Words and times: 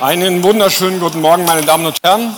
Einen 0.00 0.44
wunderschönen 0.44 1.00
guten 1.00 1.20
Morgen, 1.20 1.44
meine 1.44 1.62
Damen 1.62 1.86
und 1.86 1.96
Herren. 2.04 2.36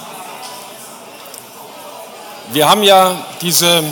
Wir 2.54 2.71
haben 2.71 2.83
ja 2.83 3.22
diese, 3.43 3.85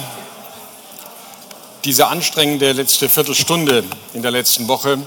diese 1.84 2.06
anstrengende 2.06 2.72
letzte 2.72 3.10
Viertelstunde 3.10 3.84
in 4.14 4.22
der 4.22 4.30
letzten 4.30 4.68
Woche 4.68 4.98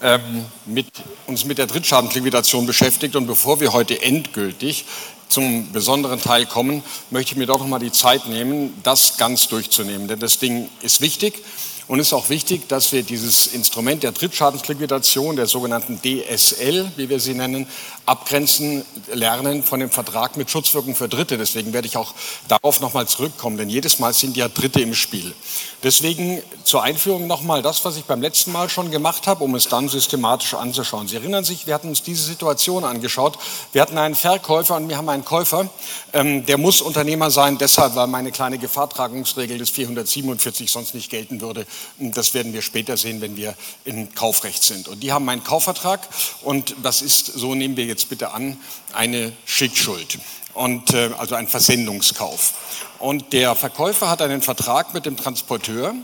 ähm, 0.00 0.44
mit, 0.64 0.86
uns 1.26 1.44
mit 1.44 1.58
der 1.58 1.66
Drittschadenliquidation 1.66 2.66
beschäftigt. 2.66 3.16
Und 3.16 3.26
bevor 3.26 3.58
wir 3.58 3.72
heute 3.72 4.00
endgültig 4.00 4.84
zum 5.28 5.72
besonderen 5.72 6.20
Teil 6.20 6.46
kommen, 6.46 6.84
möchte 7.10 7.32
ich 7.32 7.36
mir 7.36 7.46
doch 7.46 7.58
noch 7.58 7.66
mal 7.66 7.80
die 7.80 7.90
Zeit 7.90 8.26
nehmen, 8.26 8.80
das 8.84 9.16
ganz 9.16 9.48
durchzunehmen. 9.48 10.06
Denn 10.06 10.20
das 10.20 10.38
Ding 10.38 10.68
ist 10.82 11.00
wichtig. 11.00 11.42
Und 11.86 12.00
es 12.00 12.06
ist 12.06 12.12
auch 12.14 12.30
wichtig, 12.30 12.66
dass 12.68 12.92
wir 12.92 13.02
dieses 13.02 13.46
Instrument 13.46 14.02
der 14.02 14.12
Drittschadensliquidation, 14.12 15.36
der 15.36 15.46
sogenannten 15.46 16.00
DSL, 16.00 16.90
wie 16.96 17.10
wir 17.10 17.20
sie 17.20 17.34
nennen, 17.34 17.66
abgrenzen 18.06 18.84
lernen 19.12 19.62
von 19.62 19.80
dem 19.80 19.90
Vertrag 19.90 20.38
mit 20.38 20.50
Schutzwirkung 20.50 20.94
für 20.94 21.10
Dritte. 21.10 21.36
Deswegen 21.36 21.74
werde 21.74 21.86
ich 21.86 21.98
auch 21.98 22.14
darauf 22.48 22.80
nochmal 22.80 23.06
zurückkommen, 23.06 23.58
denn 23.58 23.68
jedes 23.68 23.98
Mal 23.98 24.14
sind 24.14 24.36
ja 24.36 24.48
Dritte 24.48 24.80
im 24.80 24.94
Spiel. 24.94 25.34
Deswegen 25.82 26.42
zur 26.64 26.82
Einführung 26.82 27.26
nochmal 27.26 27.60
das, 27.60 27.84
was 27.84 27.98
ich 27.98 28.04
beim 28.04 28.22
letzten 28.22 28.52
Mal 28.52 28.70
schon 28.70 28.90
gemacht 28.90 29.26
habe, 29.26 29.44
um 29.44 29.54
es 29.54 29.68
dann 29.68 29.90
systematisch 29.90 30.54
anzuschauen. 30.54 31.08
Sie 31.08 31.16
erinnern 31.16 31.44
sich, 31.44 31.66
wir 31.66 31.74
hatten 31.74 31.88
uns 31.88 32.02
diese 32.02 32.22
Situation 32.22 32.84
angeschaut. 32.84 33.38
Wir 33.72 33.82
hatten 33.82 33.98
einen 33.98 34.14
Verkäufer 34.14 34.76
und 34.76 34.88
wir 34.88 34.96
haben 34.96 35.10
einen 35.10 35.26
Käufer. 35.26 35.68
Ähm, 36.14 36.46
der 36.46 36.56
muss 36.56 36.80
Unternehmer 36.80 37.30
sein, 37.30 37.58
deshalb, 37.58 37.94
weil 37.96 38.06
meine 38.06 38.32
kleine 38.32 38.56
Gefahrtragungsregel 38.56 39.58
des 39.58 39.68
447 39.68 40.70
sonst 40.70 40.94
nicht 40.94 41.10
gelten 41.10 41.42
würde. 41.42 41.66
Das 41.98 42.34
werden 42.34 42.52
wir 42.52 42.62
später 42.62 42.96
sehen, 42.96 43.20
wenn 43.20 43.36
wir 43.36 43.54
im 43.84 44.14
Kaufrecht 44.14 44.62
sind. 44.62 44.88
Und 44.88 45.00
die 45.00 45.12
haben 45.12 45.28
einen 45.28 45.44
Kaufvertrag 45.44 46.00
und 46.42 46.74
das 46.82 47.02
ist, 47.02 47.26
so 47.26 47.54
nehmen 47.54 47.76
wir 47.76 47.84
jetzt 47.84 48.08
bitte 48.08 48.32
an, 48.32 48.58
eine 48.92 49.32
Schickschuld 49.44 50.18
und 50.54 50.94
äh, 50.94 51.10
also 51.18 51.34
ein 51.34 51.48
Versendungskauf. 51.48 52.54
Und 52.98 53.32
der 53.32 53.54
Verkäufer 53.54 54.08
hat 54.08 54.22
einen 54.22 54.42
Vertrag 54.42 54.94
mit 54.94 55.06
dem 55.06 55.16
Transporteur 55.16 55.94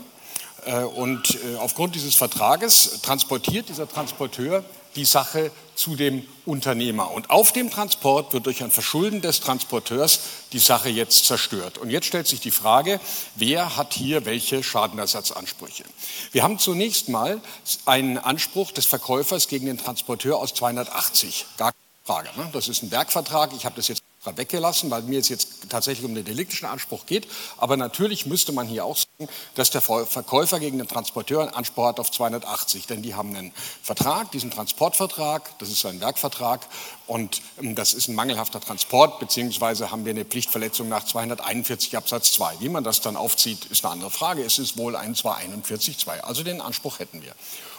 äh, 0.65 0.83
und 0.83 1.35
äh, 1.35 1.57
aufgrund 1.57 1.95
dieses 1.95 2.15
Vertrages 2.15 3.01
transportiert 3.01 3.69
dieser 3.69 3.87
Transporteur 3.89 4.63
die 4.95 5.05
Sache 5.05 5.51
zu 5.75 5.95
dem 5.95 6.25
Unternehmer. 6.45 7.11
Und 7.11 7.29
auf 7.29 7.51
dem 7.51 7.69
Transport 7.71 8.33
wird 8.33 8.45
durch 8.45 8.63
ein 8.63 8.71
Verschulden 8.71 9.21
des 9.21 9.39
Transporteurs 9.39 10.19
die 10.53 10.59
Sache 10.59 10.89
jetzt 10.89 11.25
zerstört. 11.25 11.77
Und 11.77 11.89
jetzt 11.89 12.05
stellt 12.07 12.27
sich 12.27 12.39
die 12.39 12.51
Frage, 12.51 12.99
wer 13.35 13.77
hat 13.77 13.93
hier 13.93 14.25
welche 14.25 14.63
Schadenersatzansprüche? 14.63 15.83
Wir 16.31 16.43
haben 16.43 16.59
zunächst 16.59 17.09
mal 17.09 17.41
einen 17.85 18.17
Anspruch 18.17 18.71
des 18.71 18.85
Verkäufers 18.85 19.47
gegen 19.47 19.65
den 19.65 19.77
Transporteur 19.77 20.37
aus 20.37 20.53
280. 20.53 21.45
Gar 21.57 21.71
Frage. 22.03 22.29
Ne? 22.35 22.49
Das 22.51 22.67
ist 22.67 22.83
ein 22.83 22.91
Werkvertrag. 22.91 23.53
Ich 23.55 23.65
habe 23.65 23.75
das 23.75 23.87
jetzt 23.87 24.00
weggelassen, 24.23 24.91
weil 24.91 25.01
mir 25.03 25.19
es 25.19 25.29
jetzt 25.29 25.69
tatsächlich 25.69 26.05
um 26.05 26.13
den 26.13 26.25
deliktischen 26.25 26.67
Anspruch 26.67 27.05
geht. 27.05 27.27
Aber 27.57 27.75
natürlich 27.75 28.25
müsste 28.25 28.51
man 28.51 28.67
hier 28.67 28.85
auch 28.85 28.97
sagen, 28.97 29.29
dass 29.55 29.71
der 29.71 29.81
Verkäufer 29.81 30.59
gegen 30.59 30.77
den 30.77 30.87
Transporteur 30.87 31.41
einen 31.41 31.53
Anspruch 31.53 31.85
hat 31.85 31.99
auf 31.99 32.11
280. 32.11 32.85
Denn 32.87 33.01
die 33.01 33.15
haben 33.15 33.35
einen 33.35 33.51
Vertrag, 33.81 34.31
diesen 34.31 34.51
Transportvertrag, 34.51 35.57
das 35.59 35.69
ist 35.69 35.85
ein 35.85 35.99
Werkvertrag 36.01 36.61
und 37.07 37.41
ähm, 37.59 37.75
das 37.75 37.93
ist 37.93 38.07
ein 38.07 38.15
mangelhafter 38.15 38.61
Transport, 38.61 39.19
beziehungsweise 39.19 39.91
haben 39.91 40.05
wir 40.05 40.11
eine 40.11 40.25
Pflichtverletzung 40.25 40.87
nach 40.87 41.03
241 41.03 41.97
Absatz 41.97 42.31
2. 42.33 42.59
Wie 42.59 42.69
man 42.69 42.83
das 42.83 43.01
dann 43.01 43.15
aufzieht, 43.15 43.65
ist 43.65 43.83
eine 43.83 43.93
andere 43.93 44.11
Frage. 44.11 44.43
Es 44.43 44.59
ist 44.59 44.77
wohl 44.77 44.95
ein 44.95 45.15
241 45.15 45.97
2. 45.97 46.23
Also 46.23 46.43
den 46.43 46.61
Anspruch 46.61 46.99
hätten 46.99 47.21
wir. 47.23 47.33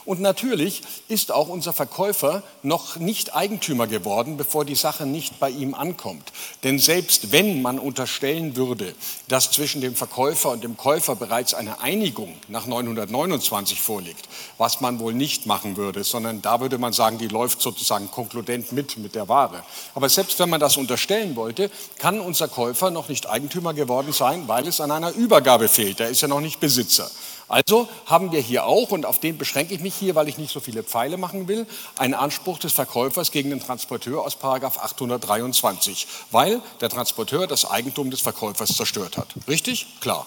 Und 0.05 0.21
natürlich 0.21 0.83
ist 1.09 1.31
auch 1.31 1.49
unser 1.49 1.73
Verkäufer 1.73 2.43
noch 2.63 2.97
nicht 2.97 3.35
Eigentümer 3.35 3.87
geworden, 3.87 4.37
bevor 4.37 4.65
die 4.65 4.75
Sache 4.75 5.07
nicht 5.07 5.39
bei 5.39 5.51
ihm 5.51 5.75
ankommt. 5.75 6.33
Denn 6.65 6.79
selbst 6.79 7.33
wenn 7.33 7.63
man 7.63 7.79
unterstellen 7.79 8.57
würde, 8.57 8.95
dass 9.29 9.51
zwischen 9.51 9.81
dem 9.81 9.95
Verkäufer 9.95 10.51
und 10.51 10.65
dem 10.65 10.77
Käufer 10.77 11.15
bereits 11.15 11.55
eine 11.55 11.81
Einigung 11.81 12.35
nach 12.49 12.67
929 12.67 13.81
vorliegt, 13.81 14.29
was 14.59 14.81
man 14.81 14.99
wohl 14.99 15.15
nicht 15.15 15.47
machen 15.47 15.77
würde, 15.77 16.03
sondern 16.05 16.43
da 16.43 16.61
würde 16.61 16.79
man 16.79 16.93
sagen, 16.93 17.19
die 17.19 17.29
läuft 17.29 17.61
sozusagen 17.63 18.11
konkludent 18.11 18.73
mit 18.73 18.97
mit 18.99 19.15
der 19.15 19.29
Ware. 19.29 19.63
Aber 19.95 20.09
selbst 20.09 20.39
wenn 20.39 20.51
man 20.51 20.61
das 20.61 20.77
unterstellen 20.77 21.37
wollte, 21.37 21.71
kann 21.99 22.21
unser 22.21 22.49
Käufer 22.49 22.91
noch 22.91 23.09
nicht 23.09 23.29
Eigentümer 23.29 23.75
geworden 23.75 24.13
sein, 24.13 24.49
weil 24.49 24.67
es 24.67 24.81
an 24.81 24.91
einer 24.91 25.13
Übergabe 25.13 25.69
fehlt. 25.69 26.01
Er 26.01 26.09
ist 26.09 26.21
ja 26.21 26.29
noch 26.29 26.41
nicht 26.41 26.61
Besitzer. 26.61 27.11
Also 27.53 27.87
haben 28.07 28.33
wir 28.33 28.41
hier 28.41 28.65
auch, 28.65 28.93
und 28.93 29.05
auf 29.05 29.19
den 29.19 29.37
beschränke 29.37 29.75
ich 29.75 29.81
mich 29.81 29.95
hier, 29.95 30.15
weil 30.15 30.27
ich 30.27 30.39
nicht 30.39 30.51
so 30.51 30.59
viele 30.59 30.83
Pfeile 30.83 31.19
machen 31.19 31.49
will, 31.49 31.67
einen 31.99 32.15
Anspruch 32.15 32.59
des 32.59 32.73
Verkäufers 32.73 33.31
gegen 33.31 33.51
den 33.51 33.61
Transporteur 33.61 34.25
aus 34.25 34.39
823, 34.43 36.07
weil 36.31 36.63
der 36.81 36.89
Transporteur 36.89 37.47
das 37.47 37.71
Eigentum 37.71 38.11
des 38.11 38.23
Verkäufers 38.23 38.75
zerstört 38.75 39.19
hat. 39.19 39.29
Richtig? 39.49 39.87
Klar. 40.01 40.27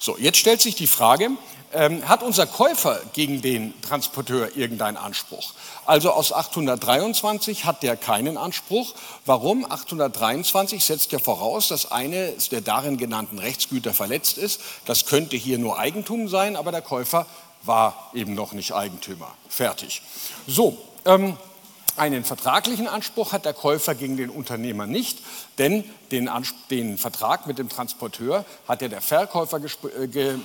So, 0.00 0.18
jetzt 0.18 0.38
stellt 0.38 0.60
sich 0.60 0.74
die 0.74 0.88
Frage, 0.88 1.30
ähm, 1.72 2.08
hat 2.08 2.22
unser 2.22 2.46
Käufer 2.46 3.00
gegen 3.12 3.42
den 3.42 3.80
Transporteur 3.82 4.56
irgendeinen 4.56 4.96
Anspruch? 4.96 5.52
Also 5.84 6.10
aus 6.10 6.32
823 6.32 7.64
hat 7.64 7.82
der 7.82 7.96
keinen 7.96 8.36
Anspruch. 8.36 8.94
Warum? 9.24 9.64
823 9.64 10.84
setzt 10.84 11.12
ja 11.12 11.18
voraus, 11.18 11.68
dass 11.68 11.90
eine 11.90 12.32
der 12.50 12.60
darin 12.60 12.96
genannten 12.96 13.38
Rechtsgüter 13.38 13.94
verletzt 13.94 14.38
ist. 14.38 14.60
Das 14.84 15.06
könnte 15.06 15.36
hier 15.36 15.58
nur 15.58 15.78
Eigentum 15.78 16.28
sein, 16.28 16.56
aber 16.56 16.72
der 16.72 16.82
Käufer 16.82 17.26
war 17.62 18.10
eben 18.14 18.34
noch 18.34 18.52
nicht 18.52 18.72
Eigentümer. 18.72 19.32
Fertig. 19.48 20.02
So, 20.46 20.78
ähm, 21.04 21.36
einen 21.96 22.24
vertraglichen 22.24 22.88
Anspruch 22.88 23.32
hat 23.32 23.44
der 23.44 23.52
Käufer 23.52 23.94
gegen 23.94 24.16
den 24.16 24.30
Unternehmer 24.30 24.86
nicht, 24.86 25.18
denn 25.58 25.84
den, 26.10 26.30
den 26.70 26.98
Vertrag 26.98 27.46
mit 27.46 27.58
dem 27.58 27.68
Transporteur 27.68 28.44
hat 28.68 28.82
ja 28.82 28.88
der 28.88 29.00
Verkäufer 29.00 29.58
äh, 29.58 30.06
ge 30.08 30.38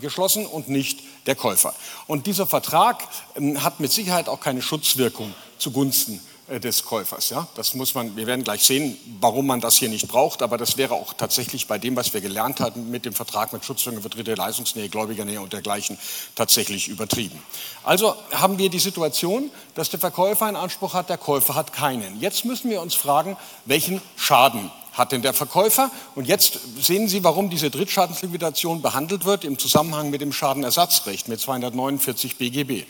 geschlossen 0.00 0.46
und 0.46 0.68
nicht 0.68 1.00
der 1.26 1.34
Käufer. 1.34 1.74
Und 2.06 2.26
dieser 2.26 2.46
Vertrag 2.46 3.06
ähm, 3.36 3.62
hat 3.62 3.80
mit 3.80 3.92
Sicherheit 3.92 4.28
auch 4.28 4.40
keine 4.40 4.62
Schutzwirkung 4.62 5.34
zugunsten 5.58 6.20
des 6.60 6.84
Käufers. 6.84 7.30
Ja? 7.30 7.46
Das 7.54 7.74
muss 7.74 7.94
man, 7.94 8.16
wir 8.16 8.26
werden 8.26 8.44
gleich 8.44 8.62
sehen, 8.62 8.96
warum 9.20 9.46
man 9.46 9.60
das 9.60 9.76
hier 9.76 9.88
nicht 9.88 10.08
braucht, 10.08 10.42
aber 10.42 10.58
das 10.58 10.76
wäre 10.76 10.94
auch 10.94 11.14
tatsächlich 11.14 11.66
bei 11.66 11.78
dem, 11.78 11.96
was 11.96 12.12
wir 12.12 12.20
gelernt 12.20 12.60
hatten 12.60 12.90
mit 12.90 13.04
dem 13.04 13.14
Vertrag 13.14 13.52
mit 13.52 13.64
für 13.64 14.08
dritte 14.08 14.34
Leistungsnähe, 14.34 14.88
Gläubigernähe 14.88 15.40
und 15.40 15.52
dergleichen, 15.52 15.98
tatsächlich 16.34 16.88
übertrieben. 16.88 17.42
Also 17.84 18.14
haben 18.32 18.58
wir 18.58 18.68
die 18.68 18.78
Situation, 18.78 19.50
dass 19.74 19.90
der 19.90 20.00
Verkäufer 20.00 20.46
einen 20.46 20.56
Anspruch 20.56 20.94
hat, 20.94 21.08
der 21.08 21.18
Käufer 21.18 21.54
hat 21.54 21.72
keinen. 21.72 22.20
Jetzt 22.20 22.44
müssen 22.44 22.70
wir 22.70 22.82
uns 22.82 22.94
fragen, 22.94 23.36
welchen 23.64 24.02
Schaden 24.16 24.70
hat 24.92 25.12
denn 25.12 25.22
der 25.22 25.32
Verkäufer? 25.32 25.90
Und 26.14 26.26
jetzt 26.26 26.58
sehen 26.80 27.08
Sie, 27.08 27.24
warum 27.24 27.50
diese 27.50 27.70
Drittschadensliquidation 27.70 28.82
behandelt 28.82 29.24
wird 29.24 29.44
im 29.44 29.58
Zusammenhang 29.58 30.10
mit 30.10 30.20
dem 30.20 30.32
Schadenersatzrecht 30.32 31.28
mit 31.28 31.40
249 31.40 32.36
BGB. 32.36 32.84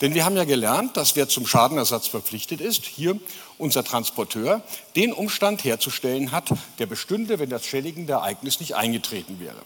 Denn 0.00 0.14
wir 0.14 0.24
haben 0.24 0.36
ja 0.36 0.44
gelernt, 0.44 0.96
dass 0.96 1.16
wer 1.16 1.28
zum 1.28 1.46
Schadenersatz 1.46 2.08
verpflichtet 2.08 2.60
ist, 2.60 2.84
hier 2.84 3.18
unser 3.58 3.84
Transporteur, 3.84 4.62
den 4.96 5.12
Umstand 5.12 5.64
herzustellen 5.64 6.32
hat, 6.32 6.50
der 6.78 6.86
bestünde, 6.86 7.38
wenn 7.38 7.50
das 7.50 7.64
schädigende 7.64 8.14
Ereignis 8.14 8.60
nicht 8.60 8.74
eingetreten 8.74 9.38
wäre. 9.40 9.62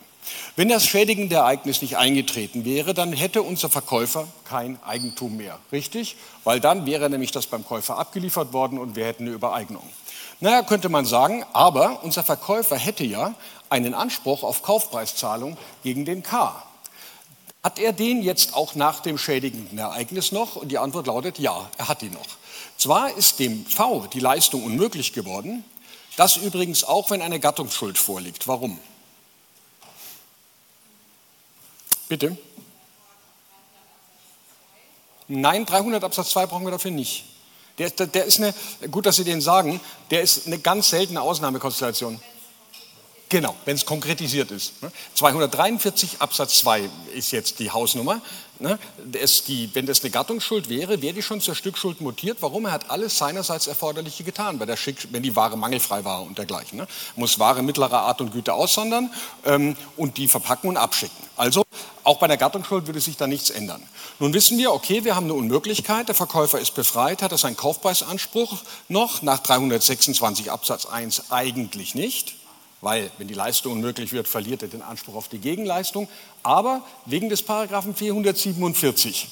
Wenn 0.57 0.69
das 0.69 0.87
schädigende 0.87 1.37
Ereignis 1.37 1.81
nicht 1.81 1.97
eingetreten 1.97 2.65
wäre, 2.65 2.93
dann 2.93 3.13
hätte 3.13 3.43
unser 3.43 3.71
Verkäufer 3.71 4.29
kein 4.45 4.79
Eigentum 4.85 5.37
mehr, 5.37 5.59
richtig? 5.73 6.17
Weil 6.45 6.61
dann 6.61 6.85
wäre 6.85 7.09
nämlich 7.09 7.31
das 7.31 7.47
beim 7.47 7.65
Käufer 7.65 7.99
abgeliefert 7.99 8.53
worden 8.53 8.79
und 8.79 8.97
wir 8.97 9.07
hätten 9.07 9.25
eine 9.25 9.33
Übereignung. 9.33 9.83
Naja, 10.41 10.63
könnte 10.63 10.89
man 10.89 11.05
sagen, 11.05 11.45
aber 11.53 12.05
unser 12.05 12.23
Verkäufer 12.23 12.77
hätte 12.77 13.05
ja 13.05 13.35
einen 13.71 13.95
Anspruch 13.95 14.43
auf 14.43 14.63
Kaufpreiszahlung 14.63 15.57
gegen 15.83 16.05
den 16.05 16.23
K. 16.23 16.63
Hat 17.63 17.79
er 17.79 17.93
den 17.93 18.23
jetzt 18.23 18.55
auch 18.55 18.75
nach 18.75 19.01
dem 19.01 19.19
schädigenden 19.19 19.79
Ereignis 19.79 20.33
noch? 20.33 20.57
Und 20.57 20.69
die 20.69 20.79
Antwort 20.79 21.07
lautet 21.07 21.39
ja, 21.39 21.71
er 21.77 21.89
hat 21.89 22.03
ihn 22.03 22.13
noch. 22.13 22.29
Zwar 22.77 23.17
ist 23.17 23.41
dem 23.41 23.67
V 23.67 24.07
die 24.07 24.21
Leistung 24.21 24.65
unmöglich 24.65 25.13
geworden, 25.13 25.65
das 26.17 26.37
übrigens 26.37 26.85
auch, 26.85 27.11
wenn 27.11 27.23
eine 27.23 27.41
Gattungsschuld 27.41 27.99
vorliegt. 27.99 28.49
Warum? 28.49 28.79
Bitte? 32.09 32.37
Nein, 35.29 35.67
300 35.67 36.03
Absatz 36.03 36.31
2 36.31 36.47
brauchen 36.47 36.65
wir 36.65 36.71
dafür 36.71 36.91
nicht. 36.91 37.25
Der, 37.79 37.91
der, 37.91 38.07
der 38.07 38.25
ist 38.25 38.39
eine, 38.41 38.55
gut, 38.91 39.07
dass 39.07 39.17
Sie 39.17 39.25
den 39.25 39.41
sagen, 39.41 39.81
der 40.11 40.23
ist 40.23 40.47
eine 40.47 40.59
ganz 40.59 40.89
seltene 40.89 41.21
Ausnahmekonstellation. 41.21 42.21
Genau, 43.29 43.55
wenn 43.67 43.77
es 43.77 43.85
konkretisiert 43.85 44.51
ist. 44.51 44.73
243 45.15 46.13
ne? 46.13 46.21
Absatz 46.21 46.59
2 46.59 46.89
ist 47.15 47.31
jetzt 47.31 47.59
die 47.59 47.71
Hausnummer. 47.71 48.23
Ne? 48.59 48.79
Die, 49.47 49.71
wenn 49.75 49.85
das 49.85 50.01
eine 50.01 50.11
Gattungsschuld 50.11 50.69
wäre, 50.69 51.03
wäre 51.03 51.13
die 51.13 51.23
schon 51.23 51.41
zur 51.41 51.55
Stückschuld 51.55 52.01
mutiert. 52.01 52.39
Warum? 52.41 52.65
Er 52.65 52.73
hat 52.73 52.91
alles 52.91 53.19
seinerseits 53.19 53.67
Erforderliche 53.67 54.25
getan, 54.25 54.59
Schick, 54.77 55.09
wenn 55.11 55.23
die 55.23 55.37
Ware 55.37 55.59
mangelfrei 55.59 56.05
war 56.05 56.23
und 56.23 56.39
dergleichen. 56.39 56.79
Ne? 56.79 56.89
Muss 57.17 57.39
Ware 57.39 57.63
mittlerer 57.63 58.01
Art 58.01 58.21
und 58.23 58.33
Güte 58.33 58.55
aussondern 58.55 59.11
ähm, 59.45 59.77
und 59.97 60.17
die 60.17 60.27
verpacken 60.27 60.71
und 60.71 60.77
abschicken. 60.79 61.17
Also 61.37 61.65
auch 62.05 62.19
bei 62.19 62.29
der 62.29 62.39
Gattungsschuld 62.39 62.87
würde 62.87 63.01
sich 63.01 63.19
da 63.19 63.27
nichts 63.27 63.51
ändern. 63.51 63.83
Nun 64.19 64.33
wissen 64.33 64.57
wir, 64.57 64.73
okay, 64.73 65.05
wir 65.05 65.15
haben 65.15 65.25
eine 65.25 65.35
Unmöglichkeit, 65.35 66.09
der 66.09 66.15
Verkäufer 66.15 66.59
ist 66.59 66.75
befreit, 66.75 67.21
hat 67.21 67.33
er 67.33 67.39
seinen 67.39 67.57
Kaufpreisanspruch 67.57 68.59
noch 68.89 69.21
nach 69.21 69.39
326 69.41 70.51
Absatz 70.51 70.87
1 70.87 71.31
eigentlich 71.31 71.95
nicht 71.95 72.38
weil 72.81 73.11
wenn 73.19 73.29
die 73.29 73.35
Leistung 73.35 73.73
unmöglich 73.73 74.13
wird, 74.13 74.29
verliert 74.29 74.63
er 74.63 74.69
den 74.69 74.83
Anspruch 74.83 75.15
auf 75.15 75.29
die 75.29 75.39
Gegenleistung. 75.39 76.09
Aber 76.43 76.83
wegen 77.07 77.29
des 77.29 77.43
Paragraphen 77.43 77.95
447 77.95 79.29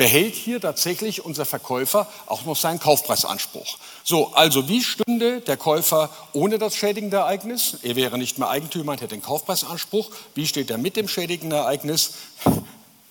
behält 0.00 0.34
hier 0.34 0.62
tatsächlich 0.62 1.26
unser 1.26 1.44
Verkäufer 1.44 2.06
auch 2.24 2.46
noch 2.46 2.56
seinen 2.56 2.80
Kaufpreisanspruch. 2.80 3.76
So, 4.02 4.32
also 4.32 4.66
wie 4.66 4.82
stünde 4.82 5.42
der 5.42 5.58
Käufer 5.58 6.08
ohne 6.32 6.58
das 6.58 6.74
schädigende 6.74 7.18
Ereignis? 7.18 7.76
Er 7.82 7.96
wäre 7.96 8.16
nicht 8.16 8.38
mehr 8.38 8.48
Eigentümer 8.48 8.92
und 8.92 9.02
hätte 9.02 9.14
den 9.14 9.22
Kaufpreisanspruch. 9.22 10.10
Wie 10.34 10.46
steht 10.46 10.70
er 10.70 10.78
mit 10.78 10.96
dem 10.96 11.06
schädigenden 11.06 11.58
Ereignis? 11.58 12.14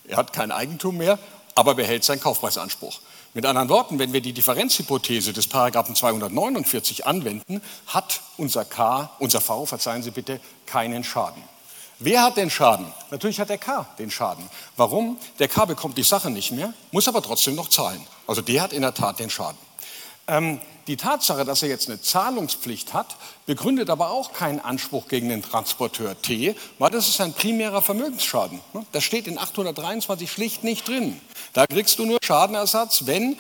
Er 0.08 0.18
hat 0.18 0.34
kein 0.34 0.52
Eigentum 0.52 0.98
mehr, 0.98 1.20
aber 1.54 1.76
behält 1.76 2.04
seinen 2.04 2.20
Kaufpreisanspruch. 2.20 3.00
Mit 3.36 3.46
anderen 3.46 3.70
Worten, 3.70 4.00
wenn 4.00 4.12
wir 4.12 4.22
die 4.22 4.34
Differenzhypothese 4.34 5.34
des 5.34 5.48
Paragraphen 5.48 5.96
249 5.96 7.06
anwenden, 7.06 7.62
hat 7.86 8.22
unser 8.38 8.66
K, 8.66 9.12
unser 9.20 9.40
V, 9.40 9.68
verzeihen 9.68 10.02
Sie 10.02 10.12
bitte, 10.12 10.40
keinen 10.66 11.04
Schaden. 11.04 11.44
Wer 12.00 12.24
hat 12.24 12.38
den 12.38 12.50
Schaden? 12.50 12.92
Natürlich 13.12 13.40
hat 13.40 13.50
der 13.50 13.58
K 13.58 13.86
den 14.00 14.10
Schaden. 14.10 14.50
Warum? 14.78 15.18
Der 15.38 15.48
K 15.48 15.66
bekommt 15.66 15.98
die 15.98 16.04
Sache 16.04 16.32
nicht 16.32 16.52
mehr, 16.52 16.74
muss 16.92 17.08
aber 17.08 17.22
trotzdem 17.22 17.56
noch 17.56 17.70
zahlen. 17.70 18.02
Also 18.26 18.42
der 18.42 18.62
hat 18.64 18.74
in 18.74 18.82
der 18.82 18.94
Tat 18.94 19.20
den 19.20 19.30
Schaden. 19.30 19.69
Ähm, 20.30 20.62
die 20.88 20.98
Tatsache, 20.98 21.46
dass 21.46 21.62
er 21.62 21.70
jetzt 21.70 21.88
eine 21.88 22.02
Zahlungspflicht 22.02 22.94
hat, 22.94 23.16
begründet 23.46 23.90
aber 23.90 24.10
auch 24.10 24.34
keinen 24.34 24.60
Anspruch 24.60 25.08
gegen 25.08 25.30
den 25.30 25.44
Transporteur 25.44 26.20
T, 26.20 26.56
weil 26.80 26.90
das 26.90 27.08
ist 27.08 27.22
ein 27.22 27.34
primärer 27.34 27.82
Vermögensschaden. 27.82 28.60
Das 28.92 29.04
steht 29.04 29.28
in 29.28 29.38
823 29.38 30.32
schlicht 30.32 30.64
nicht 30.64 30.88
drin. 30.88 31.20
Da 31.54 31.68
kriegst 31.68 32.00
du 32.00 32.06
nur 32.06 32.20
Schadenersatz, 32.24 33.06
wenn 33.06 33.34
äh, 33.34 33.36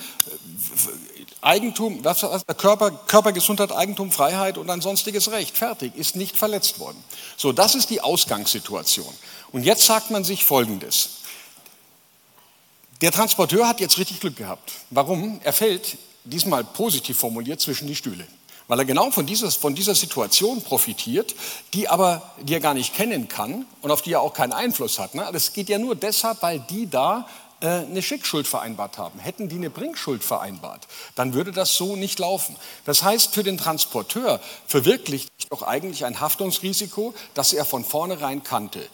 Eigentum, 1.41 2.03
was, 2.03 2.21
was, 2.23 2.45
Körper, 2.57 2.91
Körpergesundheit, 2.91 3.71
Eigentum, 3.71 4.11
Freiheit 4.11 4.57
und 4.57 4.69
ein 4.69 4.81
sonstiges 4.81 5.31
Recht, 5.31 5.57
fertig, 5.57 5.95
ist 5.95 6.15
nicht 6.15 6.37
verletzt 6.37 6.79
worden. 6.79 7.01
So, 7.37 7.51
das 7.53 7.75
ist 7.75 7.89
die 7.89 8.01
Ausgangssituation. 8.01 9.13
Und 9.51 9.63
jetzt 9.63 9.85
sagt 9.85 10.11
man 10.11 10.23
sich 10.23 10.43
Folgendes. 10.43 11.09
Der 13.01 13.11
Transporteur 13.11 13.67
hat 13.67 13.79
jetzt 13.79 13.97
richtig 13.97 14.19
Glück 14.19 14.35
gehabt. 14.35 14.71
Warum? 14.89 15.39
Er 15.43 15.53
fällt 15.53 15.97
diesmal 16.29 16.63
positiv 16.63 17.17
formuliert, 17.17 17.59
zwischen 17.61 17.87
die 17.87 17.95
Stühle. 17.95 18.25
Weil 18.69 18.79
er 18.79 18.85
genau 18.85 19.09
von 19.09 19.25
dieser, 19.25 19.49
von 19.49 19.73
dieser 19.73 19.95
Situation 19.95 20.61
profitiert, 20.61 21.33
die 21.73 21.89
aber, 21.89 22.21
die 22.43 22.53
er 22.53 22.59
gar 22.59 22.75
nicht 22.75 22.93
kennen 22.93 23.27
kann 23.27 23.65
und 23.81 23.89
auf 23.89 24.03
die 24.03 24.13
er 24.13 24.21
auch 24.21 24.33
keinen 24.33 24.53
Einfluss 24.53 24.99
hat. 24.99 25.15
Ne? 25.15 25.27
Das 25.33 25.53
geht 25.53 25.69
ja 25.69 25.79
nur 25.79 25.95
deshalb, 25.95 26.43
weil 26.43 26.59
die 26.69 26.87
da 26.87 27.27
äh, 27.61 27.67
eine 27.67 28.03
Schickschuld 28.03 28.47
vereinbart 28.47 28.99
haben. 28.99 29.19
Hätten 29.19 29.49
die 29.49 29.55
eine 29.55 29.71
Bringschuld 29.71 30.23
vereinbart, 30.23 30.87
dann 31.15 31.33
würde 31.33 31.51
das 31.51 31.75
so 31.75 31.95
nicht 31.95 32.19
laufen. 32.19 32.55
Das 32.85 33.01
heißt, 33.01 33.33
für 33.33 33.43
den 33.43 33.57
Transporteur 33.57 34.39
verwirklicht 34.67 35.29
sich 35.35 35.49
doch 35.49 35.63
eigentlich 35.63 36.05
ein 36.05 36.19
Haftungsrisiko, 36.19 37.15
das 37.33 37.53
er 37.53 37.65
von 37.65 37.83
vornherein 37.83 38.43
kannte. 38.43 38.87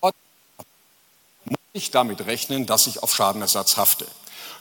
Muss 0.00 1.58
ich 1.72 1.90
damit 1.90 2.26
rechnen, 2.26 2.66
dass 2.66 2.86
ich 2.86 3.02
auf 3.02 3.14
Schadenersatz 3.14 3.78
hafte 3.78 4.06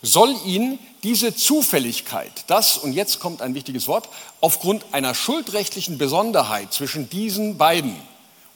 soll 0.02 0.36
ihn 0.46 0.80
diese 1.04 1.36
Zufälligkeit, 1.36 2.32
das, 2.48 2.78
und 2.78 2.94
jetzt 2.94 3.20
kommt 3.20 3.42
ein 3.42 3.56
wichtiges 3.56 3.88
Wort, 3.88 4.10
aufgrund 4.42 4.86
einer 4.92 5.14
schuldrechtlichen 5.14 5.98
Besonderheit 5.98 6.74
zwischen 6.74 7.10
diesen 7.10 7.58
beiden, 7.58 7.96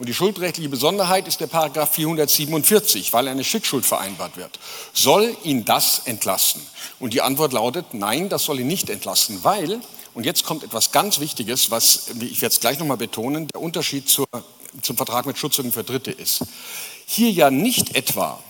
und 0.02 0.10
die 0.10 0.16
schuldrechtliche 0.16 0.68
Besonderheit 0.68 1.28
ist 1.28 1.42
der 1.42 1.46
Paragraph 1.46 1.94
447, 1.94 3.14
weil 3.14 3.28
eine 3.28 3.44
Schickschuld 3.44 3.86
vereinbart 3.86 4.36
wird, 4.36 4.60
soll 4.94 5.38
ihn 5.44 5.64
das 5.64 6.02
entlasten? 6.06 6.64
Und 7.00 7.14
die 7.14 7.22
Antwort 7.22 7.54
lautet, 7.54 7.94
nein, 7.94 8.28
das 8.28 8.46
soll 8.46 8.60
ihn 8.60 8.66
nicht 8.66 8.90
entlasten, 8.90 9.44
weil, 9.44 9.80
und 10.16 10.26
jetzt 10.26 10.44
kommt 10.44 10.64
etwas 10.64 10.92
ganz 10.92 11.20
Wichtiges, 11.20 11.70
was 11.70 12.08
ich 12.20 12.42
es 12.42 12.60
gleich 12.60 12.80
nochmal 12.80 12.98
betonen, 12.98 13.48
der 13.54 13.62
Unterschied 13.62 14.10
zur, 14.10 14.26
zum 14.82 14.98
Vertrag 14.98 15.28
mit 15.28 15.38
Schutzungen 15.38 15.72
für 15.72 15.84
Dritte 15.84 16.10
ist. 16.10 16.46
Hier 17.06 17.30
ja 17.30 17.52
nicht 17.52 17.96
etwa 17.96 18.42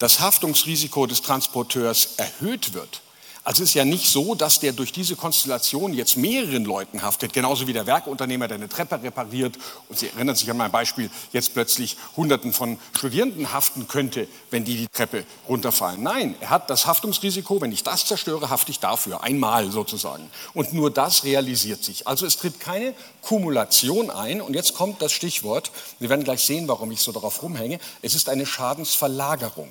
das 0.00 0.18
Haftungsrisiko 0.18 1.06
des 1.06 1.22
Transporteurs 1.22 2.14
erhöht 2.16 2.72
wird. 2.72 3.02
Also 3.42 3.62
es 3.62 3.70
ist 3.70 3.74
ja 3.74 3.84
nicht 3.84 4.06
so, 4.08 4.34
dass 4.34 4.60
der 4.60 4.72
durch 4.72 4.92
diese 4.92 5.16
Konstellation 5.16 5.94
jetzt 5.94 6.16
mehreren 6.16 6.64
Leuten 6.64 7.02
haftet, 7.02 7.32
genauso 7.32 7.66
wie 7.66 7.72
der 7.72 7.86
Werkunternehmer, 7.86 8.48
der 8.48 8.56
eine 8.56 8.68
Treppe 8.68 9.02
repariert 9.02 9.58
und 9.88 9.98
Sie 9.98 10.08
erinnern 10.08 10.36
sich 10.36 10.50
an 10.50 10.56
mein 10.56 10.70
Beispiel, 10.70 11.10
jetzt 11.32 11.52
plötzlich 11.52 11.96
Hunderten 12.16 12.52
von 12.52 12.78
Studierenden 12.96 13.52
haften 13.52 13.88
könnte, 13.88 14.28
wenn 14.50 14.64
die 14.64 14.76
die 14.76 14.88
Treppe 14.88 15.24
runterfallen. 15.48 16.02
Nein, 16.02 16.34
er 16.40 16.50
hat 16.50 16.70
das 16.70 16.86
Haftungsrisiko, 16.86 17.60
wenn 17.60 17.72
ich 17.72 17.82
das 17.82 18.06
zerstöre, 18.06 18.50
hafte 18.50 18.70
ich 18.70 18.78
dafür, 18.78 19.22
einmal 19.22 19.70
sozusagen. 19.70 20.30
Und 20.54 20.72
nur 20.72 20.90
das 20.90 21.24
realisiert 21.24 21.82
sich. 21.82 22.06
Also 22.06 22.26
es 22.26 22.36
tritt 22.36 22.60
keine 22.60 22.94
Kumulation 23.22 24.10
ein 24.10 24.40
und 24.40 24.54
jetzt 24.54 24.74
kommt 24.74 25.00
das 25.00 25.12
Stichwort, 25.12 25.70
wir 25.98 26.08
werden 26.08 26.24
gleich 26.24 26.42
sehen, 26.42 26.68
warum 26.68 26.90
ich 26.90 27.00
so 27.00 27.10
darauf 27.10 27.42
rumhänge, 27.42 27.80
es 28.00 28.14
ist 28.14 28.28
eine 28.28 28.46
Schadensverlagerung. 28.46 29.70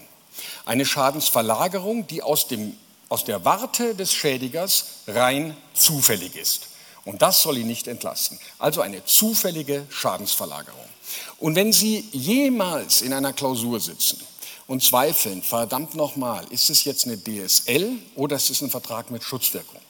Eine 0.66 0.86
Schadensverlagerung, 0.86 2.08
die 2.08 2.22
aus, 2.24 2.48
dem, 2.48 2.76
aus 3.10 3.24
der 3.26 3.46
Warte 3.46 3.96
des 3.96 4.14
Schädigers 4.14 4.86
rein 5.08 5.56
zufällig 5.74 6.36
ist. 6.36 6.68
Und 7.06 7.22
das 7.22 7.42
soll 7.42 7.58
ihn 7.58 7.68
nicht 7.68 7.88
entlasten. 7.88 8.40
Also 8.60 8.82
eine 8.82 9.06
zufällige 9.06 9.86
Schadensverlagerung. 9.90 10.86
Und 11.38 11.56
wenn 11.56 11.74
Sie 11.74 12.08
jemals 12.12 13.02
in 13.02 13.14
einer 13.14 13.34
Klausur 13.34 13.80
sitzen 13.80 14.20
und 14.68 14.84
zweifeln, 14.84 15.42
verdammt 15.42 15.96
nochmal, 15.96 16.46
ist 16.52 16.70
es 16.70 16.84
jetzt 16.84 17.06
eine 17.06 17.18
DSL 17.18 17.98
oder 18.16 18.36
ist 18.36 18.50
es 18.50 18.62
ein 18.62 18.70
Vertrag 18.70 19.10
mit 19.10 19.24
Schutzwirkung? 19.24 19.82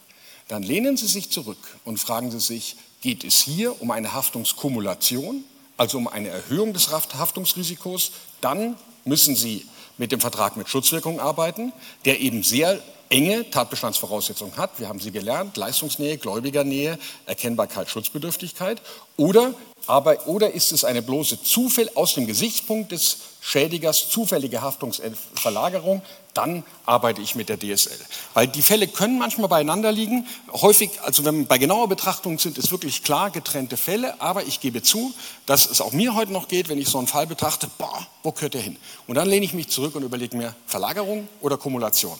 Dann 0.47 0.63
lehnen 0.63 0.97
Sie 0.97 1.07
sich 1.07 1.29
zurück 1.29 1.77
und 1.83 1.99
fragen 1.99 2.31
Sie 2.31 2.39
sich, 2.39 2.77
geht 3.01 3.23
es 3.23 3.39
hier 3.39 3.81
um 3.81 3.91
eine 3.91 4.13
Haftungskumulation, 4.13 5.43
also 5.79 5.97
um 5.97 6.07
eine 6.07 6.29
Erhöhung 6.29 6.73
des 6.73 6.91
Haftungsrisikos? 6.91 8.11
Dann 8.41 8.75
müssen 9.05 9.35
Sie 9.35 9.65
mit 9.97 10.11
dem 10.11 10.19
Vertrag 10.19 10.57
mit 10.57 10.69
Schutzwirkung 10.69 11.19
arbeiten, 11.19 11.73
der 12.05 12.19
eben 12.19 12.43
sehr 12.43 12.79
enge 13.09 13.49
Tatbestandsvoraussetzungen 13.49 14.55
hat. 14.57 14.79
Wir 14.79 14.87
haben 14.87 14.99
sie 14.99 15.11
gelernt, 15.11 15.57
Leistungsnähe, 15.57 16.17
Gläubigernähe, 16.17 16.99
Erkennbarkeit, 17.25 17.89
Schutzbedürftigkeit. 17.89 18.81
Oder, 19.19 19.53
aber, 19.85 20.27
oder 20.27 20.53
ist 20.53 20.71
es 20.71 20.85
eine 20.85 21.01
bloße 21.01 21.43
Zufall 21.43 21.91
aus 21.93 22.13
dem 22.13 22.25
Gesichtspunkt 22.25 22.93
des 22.93 23.17
Schädigers, 23.41 24.07
zufällige 24.09 24.61
Haftungsverlagerung, 24.61 26.01
dann 26.33 26.63
arbeite 26.85 27.21
ich 27.21 27.35
mit 27.35 27.49
der 27.49 27.59
DSL. 27.59 27.99
Weil 28.33 28.47
die 28.47 28.61
Fälle 28.61 28.87
können 28.87 29.17
manchmal 29.17 29.49
beieinander 29.49 29.91
liegen. 29.91 30.25
Häufig, 30.53 30.91
also 31.01 31.25
wenn 31.25 31.47
bei 31.47 31.57
genauer 31.57 31.89
Betrachtung 31.89 32.39
sind 32.39 32.57
es 32.57 32.71
wirklich 32.71 33.03
klar 33.03 33.29
getrennte 33.29 33.75
Fälle. 33.75 34.21
Aber 34.21 34.43
ich 34.43 34.61
gebe 34.61 34.81
zu, 34.83 35.13
dass 35.45 35.69
es 35.69 35.81
auch 35.81 35.91
mir 35.91 36.15
heute 36.15 36.31
noch 36.31 36.47
geht, 36.47 36.69
wenn 36.69 36.77
ich 36.77 36.87
so 36.87 36.97
einen 36.97 37.07
Fall 37.07 37.27
betrachte, 37.27 37.69
boah, 37.77 38.07
wo 38.23 38.31
gehört 38.31 38.53
der 38.53 38.61
hin? 38.61 38.77
Und 39.07 39.15
dann 39.15 39.27
lehne 39.27 39.45
ich 39.45 39.53
mich 39.53 39.67
zurück 39.67 39.95
und 39.95 40.03
überlege 40.03 40.37
mir, 40.37 40.55
Verlagerung 40.65 41.27
oder 41.41 41.57
Kumulation? 41.57 42.17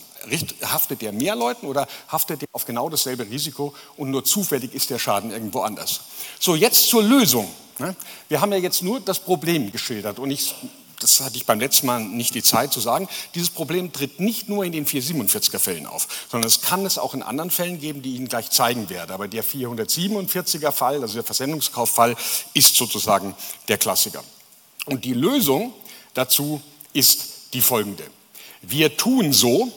haftet 0.64 1.02
der 1.02 1.12
mehr 1.12 1.36
Leuten 1.36 1.66
oder 1.66 1.88
haftet 2.08 2.42
der 2.42 2.48
auf 2.52 2.66
genau 2.66 2.90
dasselbe 2.90 3.24
Risiko 3.30 3.74
und 3.98 4.12
nur 4.12 4.24
zufällig 4.24 4.74
ist 4.74 4.90
der 4.90 5.00
Schaden 5.00 5.32
irgendwo 5.32 5.62
anders? 5.62 6.02
So, 6.40 6.56
jetzt 6.56 6.89
zur 6.90 7.04
Lösung. 7.04 7.48
Ne? 7.78 7.96
Wir 8.28 8.42
haben 8.42 8.52
ja 8.52 8.58
jetzt 8.58 8.82
nur 8.82 9.00
das 9.00 9.20
Problem 9.20 9.72
geschildert 9.72 10.20
und 10.20 10.32
ich, 10.32 10.56
das 11.00 11.22
hatte 11.22 11.38
ich 11.38 11.46
beim 11.46 11.60
letzten 11.60 11.88
Mal 11.88 12.02
nicht 12.02 12.36
die 12.36 12.44
Zeit 12.44 12.74
zu 12.74 12.80
sagen, 12.80 13.08
dieses 13.36 13.50
Problem 13.50 13.94
tritt 13.94 14.20
nicht 14.20 14.50
nur 14.50 14.66
in 14.66 14.72
den 14.72 14.86
447er 14.86 15.60
Fällen 15.60 15.86
auf, 15.86 16.08
sondern 16.30 16.48
es 16.48 16.62
kann 16.62 16.86
es 16.86 16.98
auch 16.98 17.14
in 17.14 17.24
anderen 17.24 17.52
Fällen 17.52 17.80
geben, 17.80 18.02
die 18.02 18.12
ich 18.12 18.16
Ihnen 18.18 18.28
gleich 18.28 18.50
zeigen 18.50 18.90
werde. 18.90 19.14
Aber 19.14 19.28
der 19.28 19.46
447er 19.46 20.72
Fall, 20.72 21.02
also 21.02 21.14
der 21.14 21.24
Versendungskauffall, 21.24 22.16
ist 22.54 22.76
sozusagen 22.76 23.36
der 23.68 23.78
Klassiker. 23.78 24.24
Und 24.86 25.06
die 25.06 25.14
Lösung 25.14 25.74
dazu 26.14 26.62
ist 26.94 27.54
die 27.54 27.62
folgende. 27.62 28.04
Wir 28.62 28.98
tun 28.98 29.32
so, 29.32 29.72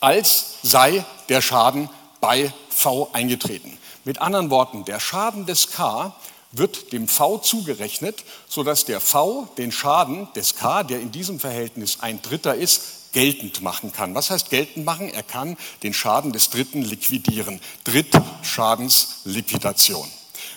als 0.00 0.56
sei 0.62 1.04
der 1.28 1.40
Schaden 1.40 1.88
bei 2.20 2.52
V 2.68 3.10
eingetreten. 3.12 3.78
Mit 4.06 4.20
anderen 4.20 4.48
Worten, 4.50 4.84
der 4.84 5.00
Schaden 5.00 5.46
des 5.46 5.72
K 5.72 6.14
wird 6.52 6.92
dem 6.92 7.08
V 7.08 7.38
zugerechnet, 7.38 8.22
sodass 8.48 8.84
der 8.84 9.00
V 9.00 9.48
den 9.58 9.72
Schaden 9.72 10.28
des 10.36 10.54
K, 10.54 10.84
der 10.84 11.00
in 11.00 11.10
diesem 11.10 11.40
Verhältnis 11.40 11.98
ein 12.02 12.22
Dritter 12.22 12.54
ist, 12.54 13.12
geltend 13.12 13.62
machen 13.62 13.92
kann. 13.92 14.14
Was 14.14 14.30
heißt 14.30 14.48
geltend 14.48 14.84
machen? 14.84 15.12
Er 15.12 15.24
kann 15.24 15.56
den 15.82 15.92
Schaden 15.92 16.30
des 16.30 16.50
Dritten 16.50 16.82
liquidieren. 16.82 17.60
Drittschadensliquidation. 17.82 20.08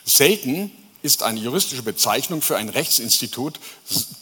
Selten 0.06 0.70
ist 1.02 1.24
eine 1.24 1.40
juristische 1.40 1.82
Bezeichnung 1.82 2.44
für 2.44 2.56
ein 2.56 2.70
Rechtsinstitut 2.70 3.60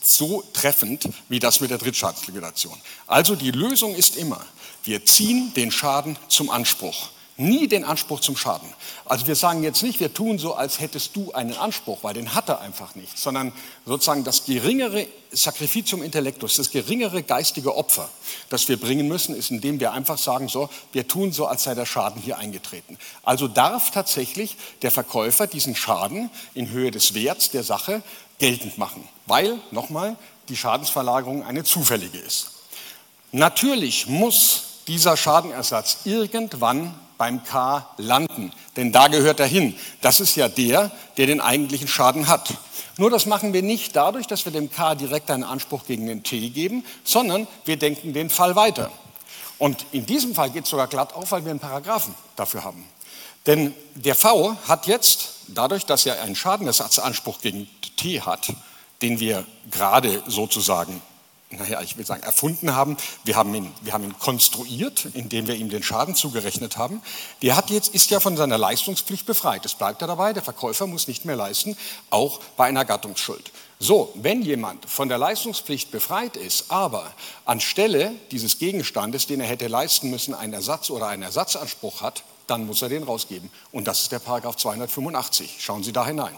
so 0.01 0.41
treffend 0.53 1.09
wie 1.27 1.39
das 1.39 1.59
mit 1.59 1.69
der 1.69 1.79
Drittschadensliquidation. 1.79 2.77
Also 3.07 3.35
die 3.35 3.51
Lösung 3.51 3.93
ist 3.93 4.15
immer, 4.15 4.39
wir 4.85 5.03
ziehen 5.03 5.53
den 5.53 5.71
Schaden 5.71 6.17
zum 6.29 6.49
Anspruch 6.49 7.09
nie 7.37 7.67
den 7.67 7.83
Anspruch 7.83 8.19
zum 8.19 8.35
Schaden. 8.35 8.67
Also 9.05 9.27
wir 9.27 9.35
sagen 9.35 9.63
jetzt 9.63 9.83
nicht, 9.83 9.99
wir 9.99 10.13
tun 10.13 10.39
so, 10.39 10.55
als 10.55 10.79
hättest 10.79 11.15
du 11.15 11.31
einen 11.31 11.53
Anspruch, 11.53 11.99
weil 12.01 12.15
den 12.15 12.33
hat 12.33 12.49
er 12.49 12.61
einfach 12.61 12.95
nicht, 12.95 13.17
sondern 13.17 13.53
sozusagen 13.85 14.23
das 14.23 14.45
geringere 14.45 15.07
Sacrificium 15.31 16.01
Intellectus, 16.01 16.55
das 16.55 16.71
geringere 16.71 17.21
geistige 17.21 17.75
Opfer, 17.75 18.09
das 18.49 18.67
wir 18.67 18.79
bringen 18.79 19.07
müssen, 19.07 19.35
ist, 19.35 19.51
indem 19.51 19.79
wir 19.79 19.93
einfach 19.93 20.17
sagen, 20.17 20.49
so, 20.49 20.69
wir 20.91 21.07
tun 21.07 21.31
so, 21.31 21.45
als 21.45 21.63
sei 21.63 21.75
der 21.75 21.85
Schaden 21.85 22.21
hier 22.21 22.37
eingetreten. 22.39 22.97
Also 23.23 23.47
darf 23.47 23.91
tatsächlich 23.91 24.57
der 24.81 24.91
Verkäufer 24.91 25.47
diesen 25.47 25.75
Schaden 25.75 26.29
in 26.55 26.69
Höhe 26.69 26.91
des 26.91 27.13
Werts 27.13 27.51
der 27.51 27.63
Sache 27.63 28.01
geltend 28.39 28.77
machen, 28.77 29.07
weil, 29.27 29.59
nochmal, 29.71 30.15
die 30.49 30.57
Schadensverlagerung 30.57 31.43
eine 31.43 31.63
zufällige 31.63 32.17
ist. 32.17 32.51
Natürlich 33.31 34.07
muss 34.07 34.63
dieser 34.87 35.17
Schadenersatz 35.17 35.99
irgendwann 36.05 36.97
beim 37.17 37.43
K 37.43 37.87
landen, 37.97 38.51
denn 38.75 38.91
da 38.91 39.07
gehört 39.07 39.39
er 39.39 39.47
hin. 39.47 39.75
Das 40.01 40.19
ist 40.19 40.35
ja 40.35 40.49
der, 40.49 40.91
der 41.17 41.27
den 41.27 41.41
eigentlichen 41.41 41.87
Schaden 41.87 42.27
hat. 42.27 42.53
Nur 42.97 43.09
das 43.09 43.25
machen 43.25 43.53
wir 43.53 43.61
nicht 43.61 43.95
dadurch, 43.95 44.27
dass 44.27 44.45
wir 44.45 44.51
dem 44.51 44.71
K 44.71 44.95
direkt 44.95 45.29
einen 45.29 45.43
Anspruch 45.43 45.85
gegen 45.85 46.07
den 46.07 46.23
T 46.23 46.49
geben, 46.49 46.83
sondern 47.03 47.47
wir 47.65 47.77
denken 47.77 48.13
den 48.13 48.29
Fall 48.29 48.55
weiter. 48.55 48.91
Und 49.59 49.85
in 49.91 50.05
diesem 50.05 50.35
Fall 50.35 50.49
geht 50.49 50.65
es 50.65 50.69
sogar 50.69 50.87
glatt 50.87 51.13
auf, 51.13 51.31
weil 51.31 51.43
wir 51.45 51.51
einen 51.51 51.59
Paragraphen 51.59 52.13
dafür 52.35 52.63
haben. 52.63 52.87
Denn 53.45 53.73
der 53.95 54.15
V 54.15 54.55
hat 54.67 54.87
jetzt, 54.87 55.29
dadurch, 55.47 55.85
dass 55.85 56.05
er 56.05 56.21
einen 56.21 56.35
Schadenersatzanspruch 56.35 57.39
gegen 57.41 57.67
T 57.95 58.21
hat, 58.21 58.53
den 59.01 59.19
wir 59.19 59.45
gerade 59.71 60.21
sozusagen 60.27 61.01
naja, 61.49 61.81
ich 61.81 61.95
will 61.97 62.05
sagen, 62.05 62.23
erfunden 62.23 62.75
haben. 62.75 62.97
Wir 63.23 63.37
haben 63.37 63.55
ihn, 63.55 63.71
wir 63.81 63.93
haben 63.93 64.03
ihn 64.03 64.19
konstruiert, 64.19 65.07
indem 65.13 65.47
wir 65.47 65.55
ihm 65.55 65.69
den 65.69 65.81
Schaden 65.81 66.13
zugerechnet 66.13 66.77
haben. 66.77 67.01
Der 67.41 67.55
hat 67.55 67.69
jetzt, 67.69 67.93
ist 67.93 68.09
ja 68.09 68.19
von 68.19 68.35
seiner 68.35 68.57
Leistungspflicht 68.57 69.25
befreit. 69.25 69.65
Es 69.65 69.75
bleibt 69.75 70.01
ja 70.01 70.07
dabei, 70.07 70.33
der 70.33 70.43
Verkäufer 70.43 70.87
muss 70.87 71.07
nicht 71.07 71.23
mehr 71.23 71.37
leisten, 71.37 71.77
auch 72.09 72.41
bei 72.57 72.65
einer 72.65 72.83
Gattungsschuld. 72.83 73.51
So, 73.79 74.11
wenn 74.15 74.41
jemand 74.41 74.89
von 74.89 75.07
der 75.07 75.19
Leistungspflicht 75.19 75.89
befreit 75.89 76.35
ist, 76.35 76.69
aber 76.69 77.13
anstelle 77.45 78.11
dieses 78.31 78.57
Gegenstandes, 78.57 79.27
den 79.27 79.39
er 79.39 79.47
hätte 79.47 79.67
leisten 79.67 80.09
müssen, 80.09 80.33
einen 80.33 80.53
Ersatz 80.53 80.89
oder 80.89 81.07
einen 81.07 81.23
Ersatzanspruch 81.23 82.01
hat, 82.01 82.23
dann 82.47 82.65
muss 82.65 82.81
er 82.81 82.89
den 82.89 83.03
rausgeben. 83.03 83.49
Und 83.71 83.87
das 83.87 84.01
ist 84.01 84.11
der 84.11 84.19
Paragraph 84.19 84.57
285. 84.57 85.57
Schauen 85.59 85.83
Sie 85.83 85.93
da 85.93 86.05
hinein. 86.05 86.35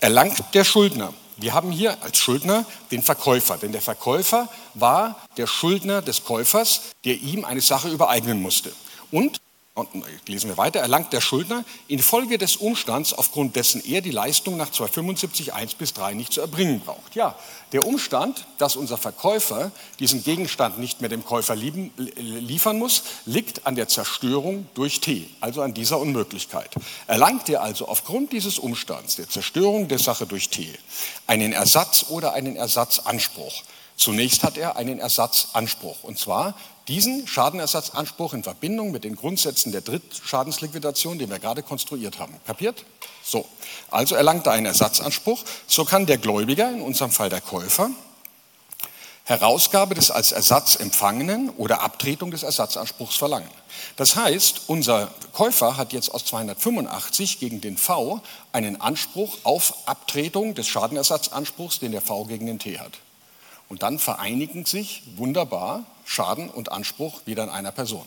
Erlangt 0.00 0.42
der 0.54 0.64
Schuldner 0.64 1.12
wir 1.38 1.54
haben 1.54 1.70
hier 1.70 2.02
als 2.02 2.18
Schuldner 2.18 2.64
den 2.90 3.02
Verkäufer, 3.02 3.56
denn 3.58 3.72
der 3.72 3.82
Verkäufer 3.82 4.48
war 4.74 5.20
der 5.36 5.46
Schuldner 5.46 6.02
des 6.02 6.24
Käufers, 6.24 6.82
der 7.04 7.16
ihm 7.16 7.44
eine 7.44 7.60
Sache 7.60 7.88
übereignen 7.88 8.42
musste. 8.42 8.72
Und 9.10 9.40
und 9.78 10.04
lesen 10.26 10.48
wir 10.50 10.56
weiter, 10.56 10.80
erlangt 10.80 11.12
der 11.12 11.20
Schuldner 11.20 11.64
infolge 11.86 12.38
des 12.38 12.56
Umstands, 12.56 13.12
aufgrund 13.12 13.56
dessen 13.56 13.82
er 13.84 14.00
die 14.00 14.10
Leistung 14.10 14.56
nach 14.56 14.70
275 14.70 15.54
1 15.54 15.74
bis 15.74 15.94
3 15.94 16.14
nicht 16.14 16.32
zu 16.32 16.40
erbringen 16.40 16.80
braucht. 16.80 17.14
Ja, 17.14 17.36
der 17.72 17.86
Umstand, 17.86 18.46
dass 18.58 18.76
unser 18.76 18.98
Verkäufer 18.98 19.70
diesen 19.98 20.24
Gegenstand 20.24 20.78
nicht 20.78 21.00
mehr 21.00 21.10
dem 21.10 21.24
Käufer 21.24 21.54
lieben, 21.54 21.92
liefern 22.16 22.78
muss, 22.78 23.02
liegt 23.24 23.66
an 23.66 23.74
der 23.74 23.88
Zerstörung 23.88 24.66
durch 24.74 25.00
T, 25.00 25.28
also 25.40 25.62
an 25.62 25.74
dieser 25.74 25.98
Unmöglichkeit. 25.98 26.74
Erlangt 27.06 27.48
er 27.48 27.62
also 27.62 27.88
aufgrund 27.88 28.32
dieses 28.32 28.58
Umstands, 28.58 29.16
der 29.16 29.28
Zerstörung 29.28 29.88
der 29.88 29.98
Sache 29.98 30.26
durch 30.26 30.48
T, 30.48 30.72
einen 31.26 31.52
Ersatz 31.52 32.06
oder 32.08 32.32
einen 32.32 32.56
Ersatzanspruch, 32.56 33.62
Zunächst 33.98 34.44
hat 34.44 34.56
er 34.56 34.76
einen 34.76 35.00
Ersatzanspruch, 35.00 36.04
und 36.04 36.20
zwar 36.20 36.54
diesen 36.88 37.26
Schadenersatzanspruch 37.26 38.32
in 38.32 38.42
Verbindung 38.42 38.90
mit 38.90 39.04
den 39.04 39.14
Grundsätzen 39.14 39.72
der 39.72 39.82
Drittschadensliquidation, 39.82 41.18
den 41.18 41.30
wir 41.30 41.38
gerade 41.38 41.62
konstruiert 41.62 42.18
haben. 42.18 42.34
Kapiert? 42.46 42.84
So, 43.22 43.46
also 43.90 44.14
erlangt 44.14 44.46
er 44.46 44.52
einen 44.52 44.66
Ersatzanspruch. 44.66 45.44
So 45.66 45.84
kann 45.84 46.06
der 46.06 46.18
Gläubiger, 46.18 46.70
in 46.70 46.80
unserem 46.80 47.10
Fall 47.10 47.28
der 47.28 47.42
Käufer, 47.42 47.90
Herausgabe 49.24 49.94
des 49.94 50.10
als 50.10 50.32
Ersatz 50.32 50.76
empfangenen 50.76 51.50
oder 51.50 51.82
Abtretung 51.82 52.30
des 52.30 52.42
Ersatzanspruchs 52.42 53.16
verlangen. 53.16 53.50
Das 53.96 54.16
heißt, 54.16 54.62
unser 54.68 55.10
Käufer 55.34 55.76
hat 55.76 55.92
jetzt 55.92 56.14
aus 56.14 56.24
285 56.24 57.38
gegen 57.38 57.60
den 57.60 57.76
V 57.76 58.22
einen 58.52 58.80
Anspruch 58.80 59.36
auf 59.42 59.86
Abtretung 59.86 60.54
des 60.54 60.66
Schadenersatzanspruchs, 60.68 61.78
den 61.78 61.92
der 61.92 62.00
V 62.00 62.24
gegen 62.24 62.46
den 62.46 62.58
T 62.58 62.78
hat. 62.78 62.92
Und 63.68 63.82
dann 63.82 63.98
vereinigen 63.98 64.64
sich 64.64 65.02
wunderbar 65.16 65.84
Schaden 66.04 66.48
und 66.48 66.72
Anspruch 66.72 67.22
wieder 67.26 67.44
in 67.44 67.50
einer 67.50 67.72
Person. 67.72 68.06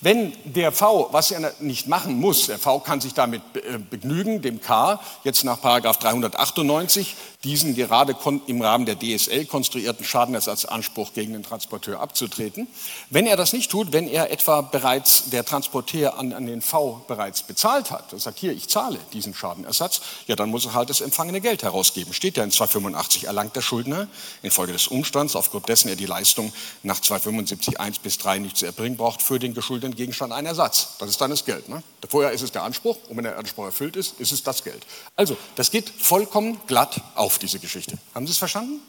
Wenn 0.00 0.32
der 0.44 0.72
V, 0.72 1.08
was 1.12 1.30
er 1.30 1.52
nicht 1.60 1.88
machen 1.88 2.20
muss, 2.20 2.46
der 2.46 2.58
V 2.58 2.80
kann 2.80 3.00
sich 3.00 3.14
damit 3.14 3.42
äh, 3.54 3.78
begnügen, 3.78 4.42
dem 4.42 4.60
K 4.60 5.00
jetzt 5.24 5.44
nach 5.44 5.58
398 5.60 7.16
diesen 7.44 7.76
gerade 7.76 8.16
im 8.46 8.62
Rahmen 8.62 8.84
der 8.84 8.98
DSL 8.98 9.46
konstruierten 9.46 10.04
Schadenersatzanspruch 10.04 11.12
gegen 11.12 11.34
den 11.34 11.44
Transporteur 11.44 12.00
abzutreten. 12.00 12.66
Wenn 13.10 13.26
er 13.26 13.36
das 13.36 13.52
nicht 13.52 13.70
tut, 13.70 13.92
wenn 13.92 14.08
er 14.08 14.32
etwa 14.32 14.60
bereits 14.60 15.30
der 15.30 15.44
Transporteur 15.44 16.18
an, 16.18 16.32
an 16.32 16.46
den 16.46 16.60
V 16.60 17.04
bereits 17.06 17.44
bezahlt 17.44 17.92
hat 17.92 18.12
und 18.12 18.20
sagt, 18.20 18.40
hier, 18.40 18.52
ich 18.52 18.68
zahle 18.68 18.98
diesen 19.12 19.34
Schadenersatz, 19.34 20.00
ja, 20.26 20.34
dann 20.34 20.50
muss 20.50 20.66
er 20.66 20.74
halt 20.74 20.90
das 20.90 21.00
empfangene 21.00 21.40
Geld 21.40 21.62
herausgeben. 21.62 22.12
Steht 22.12 22.36
ja 22.36 22.42
in 22.42 22.50
285, 22.50 23.24
erlangt 23.24 23.54
der 23.54 23.62
Schuldner 23.62 24.08
infolge 24.42 24.72
des 24.72 24.88
Umstands, 24.88 25.36
aufgrund 25.36 25.68
dessen 25.68 25.88
er 25.88 25.96
die 25.96 26.06
Leistung 26.06 26.52
nach 26.82 27.00
275 27.00 27.78
1 27.78 28.00
bis 28.00 28.18
3 28.18 28.38
nicht 28.38 28.56
zu 28.56 28.66
erbringen 28.66 28.96
braucht, 28.96 29.22
für 29.22 29.38
den 29.38 29.54
geschuldeten 29.58 29.94
Gegenstand 29.94 30.32
einen 30.32 30.46
Ersatz. 30.46 30.96
Das 30.98 31.10
ist 31.10 31.20
dann 31.20 31.30
das 31.30 31.44
Geld. 31.44 31.68
Ne? 31.68 31.82
Vorher 32.08 32.32
ist 32.32 32.42
es 32.42 32.52
der 32.52 32.62
Anspruch 32.62 32.96
und 33.08 33.16
wenn 33.16 33.24
der 33.24 33.38
Anspruch 33.38 33.64
erfüllt 33.64 33.96
ist, 33.96 34.18
ist 34.20 34.32
es 34.32 34.42
das 34.42 34.64
Geld. 34.64 34.86
Also, 35.16 35.36
das 35.56 35.70
geht 35.70 35.88
vollkommen 35.90 36.60
glatt 36.66 37.00
auf 37.14 37.38
diese 37.38 37.58
Geschichte. 37.58 37.98
Haben 38.14 38.26
Sie 38.26 38.32
es 38.32 38.38
verstanden? 38.38 38.80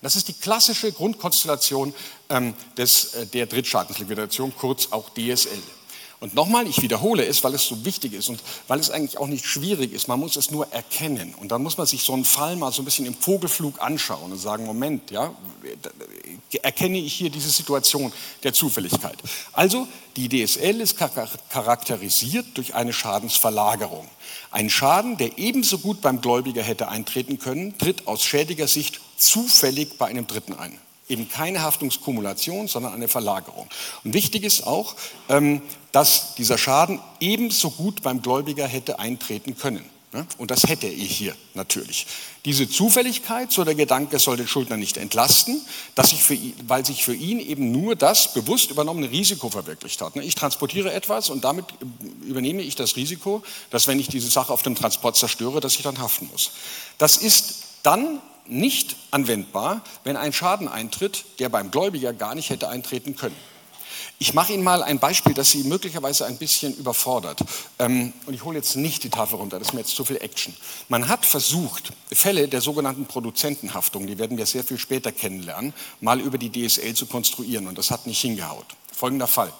Das 0.00 0.14
ist 0.14 0.28
die 0.28 0.32
klassische 0.32 0.92
Grundkonstellation 0.92 1.94
ähm, 2.28 2.54
des, 2.76 3.14
äh, 3.14 3.26
der 3.26 3.46
Drittschadensliquidation, 3.46 4.52
kurz 4.56 4.88
auch 4.92 5.10
DSL. 5.10 5.62
Und 6.20 6.34
nochmal, 6.34 6.66
ich 6.66 6.82
wiederhole 6.82 7.24
es, 7.24 7.44
weil 7.44 7.54
es 7.54 7.66
so 7.66 7.84
wichtig 7.84 8.12
ist 8.12 8.28
und 8.28 8.42
weil 8.66 8.80
es 8.80 8.90
eigentlich 8.90 9.18
auch 9.18 9.28
nicht 9.28 9.46
schwierig 9.46 9.92
ist. 9.92 10.08
Man 10.08 10.18
muss 10.18 10.34
es 10.34 10.50
nur 10.50 10.66
erkennen. 10.72 11.32
Und 11.34 11.52
dann 11.52 11.62
muss 11.62 11.78
man 11.78 11.86
sich 11.86 12.02
so 12.02 12.12
einen 12.12 12.24
Fall 12.24 12.56
mal 12.56 12.72
so 12.72 12.82
ein 12.82 12.84
bisschen 12.84 13.06
im 13.06 13.14
Vogelflug 13.14 13.80
anschauen 13.80 14.32
und 14.32 14.38
sagen, 14.38 14.66
Moment, 14.66 15.12
ja, 15.12 15.32
erkenne 16.62 16.98
ich 16.98 17.12
hier 17.14 17.30
diese 17.30 17.50
Situation 17.50 18.12
der 18.42 18.52
Zufälligkeit. 18.52 19.16
Also, 19.52 19.86
die 20.16 20.28
DSL 20.28 20.80
ist 20.80 20.96
charakterisiert 20.96 22.46
durch 22.54 22.74
eine 22.74 22.92
Schadensverlagerung. 22.92 24.08
Ein 24.50 24.70
Schaden, 24.70 25.18
der 25.18 25.38
ebenso 25.38 25.78
gut 25.78 26.00
beim 26.00 26.20
Gläubiger 26.20 26.62
hätte 26.62 26.88
eintreten 26.88 27.38
können, 27.38 27.78
tritt 27.78 28.08
aus 28.08 28.24
schädiger 28.24 28.66
Sicht 28.66 29.00
zufällig 29.16 29.98
bei 29.98 30.06
einem 30.06 30.26
Dritten 30.26 30.54
ein 30.54 30.80
eben 31.08 31.28
keine 31.28 31.62
Haftungskumulation, 31.62 32.68
sondern 32.68 32.92
eine 32.92 33.08
Verlagerung. 33.08 33.68
Und 34.04 34.14
wichtig 34.14 34.44
ist 34.44 34.66
auch, 34.66 34.94
ähm, 35.28 35.62
dass 35.92 36.34
dieser 36.34 36.58
Schaden 36.58 37.00
ebenso 37.20 37.70
gut 37.70 38.02
beim 38.02 38.22
Gläubiger 38.22 38.66
hätte 38.66 38.98
eintreten 38.98 39.56
können. 39.56 39.84
Ne? 40.12 40.26
Und 40.38 40.50
das 40.50 40.62
hätte 40.64 40.86
er 40.86 40.92
hier 40.92 41.36
natürlich. 41.52 42.06
Diese 42.46 42.68
Zufälligkeit, 42.68 43.52
so 43.52 43.62
der 43.64 43.74
Gedanke, 43.74 44.18
soll 44.18 44.38
den 44.38 44.48
Schuldner 44.48 44.78
nicht 44.78 44.96
entlasten, 44.96 45.60
dass 45.94 46.10
sich 46.10 46.22
für 46.22 46.32
ihn, 46.34 46.54
weil 46.66 46.86
sich 46.86 47.04
für 47.04 47.14
ihn 47.14 47.40
eben 47.40 47.72
nur 47.72 47.94
das 47.94 48.32
bewusst 48.32 48.70
übernommene 48.70 49.10
Risiko 49.10 49.50
verwirklicht 49.50 50.00
hat. 50.00 50.16
Ne? 50.16 50.24
Ich 50.24 50.34
transportiere 50.34 50.92
etwas 50.94 51.28
und 51.28 51.44
damit 51.44 51.66
übernehme 52.24 52.62
ich 52.62 52.74
das 52.74 52.96
Risiko, 52.96 53.42
dass 53.68 53.86
wenn 53.86 54.00
ich 54.00 54.08
diese 54.08 54.30
Sache 54.30 54.50
auf 54.50 54.62
dem 54.62 54.74
Transport 54.74 55.16
zerstöre, 55.16 55.60
dass 55.60 55.76
ich 55.76 55.82
dann 55.82 55.98
haften 55.98 56.28
muss. 56.32 56.52
Das 56.96 57.18
ist 57.18 57.57
dann 57.82 58.20
nicht 58.46 58.96
anwendbar, 59.10 59.82
wenn 60.04 60.16
ein 60.16 60.32
Schaden 60.32 60.68
eintritt, 60.68 61.24
der 61.38 61.48
beim 61.48 61.70
Gläubiger 61.70 62.12
gar 62.12 62.34
nicht 62.34 62.50
hätte 62.50 62.68
eintreten 62.68 63.14
können. 63.14 63.36
Ich 64.20 64.34
mache 64.34 64.52
Ihnen 64.52 64.64
mal 64.64 64.82
ein 64.82 64.98
Beispiel, 64.98 65.32
das 65.32 65.50
Sie 65.50 65.62
möglicherweise 65.62 66.26
ein 66.26 66.38
bisschen 66.38 66.74
überfordert. 66.74 67.40
Ähm, 67.78 68.12
und 68.26 68.34
ich 68.34 68.44
hole 68.44 68.56
jetzt 68.56 68.74
nicht 68.74 69.04
die 69.04 69.10
Tafel 69.10 69.36
runter, 69.36 69.58
das 69.58 69.68
ist 69.68 69.74
mir 69.74 69.80
jetzt 69.80 69.94
zu 69.94 70.04
viel 70.04 70.16
Action. 70.16 70.54
Man 70.88 71.06
hat 71.06 71.24
versucht, 71.24 71.92
Fälle 72.10 72.48
der 72.48 72.60
sogenannten 72.60 73.06
Produzentenhaftung, 73.06 74.08
die 74.08 74.18
werden 74.18 74.36
wir 74.36 74.46
sehr 74.46 74.64
viel 74.64 74.78
später 74.78 75.12
kennenlernen, 75.12 75.72
mal 76.00 76.20
über 76.20 76.36
die 76.36 76.50
DSL 76.50 76.94
zu 76.94 77.06
konstruieren. 77.06 77.68
Und 77.68 77.78
das 77.78 77.92
hat 77.92 78.06
nicht 78.06 78.20
hingehaut. 78.20 78.66
Folgender 78.92 79.28
Fall. 79.28 79.52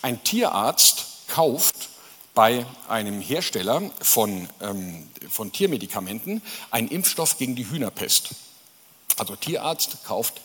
Ein 0.00 0.22
Tierarzt 0.24 1.04
kauft 1.28 1.90
bei 2.38 2.64
einem 2.86 3.20
Hersteller 3.20 3.90
von, 4.00 4.48
ähm, 4.60 5.10
von 5.28 5.50
Tiermedikamenten 5.50 6.40
einen 6.70 6.86
Impfstoff 6.86 7.36
gegen 7.36 7.56
die 7.56 7.68
Hühnerpest. 7.68 8.28
Also 9.16 9.34
Tierarzt 9.34 10.04
kauft 10.04 10.40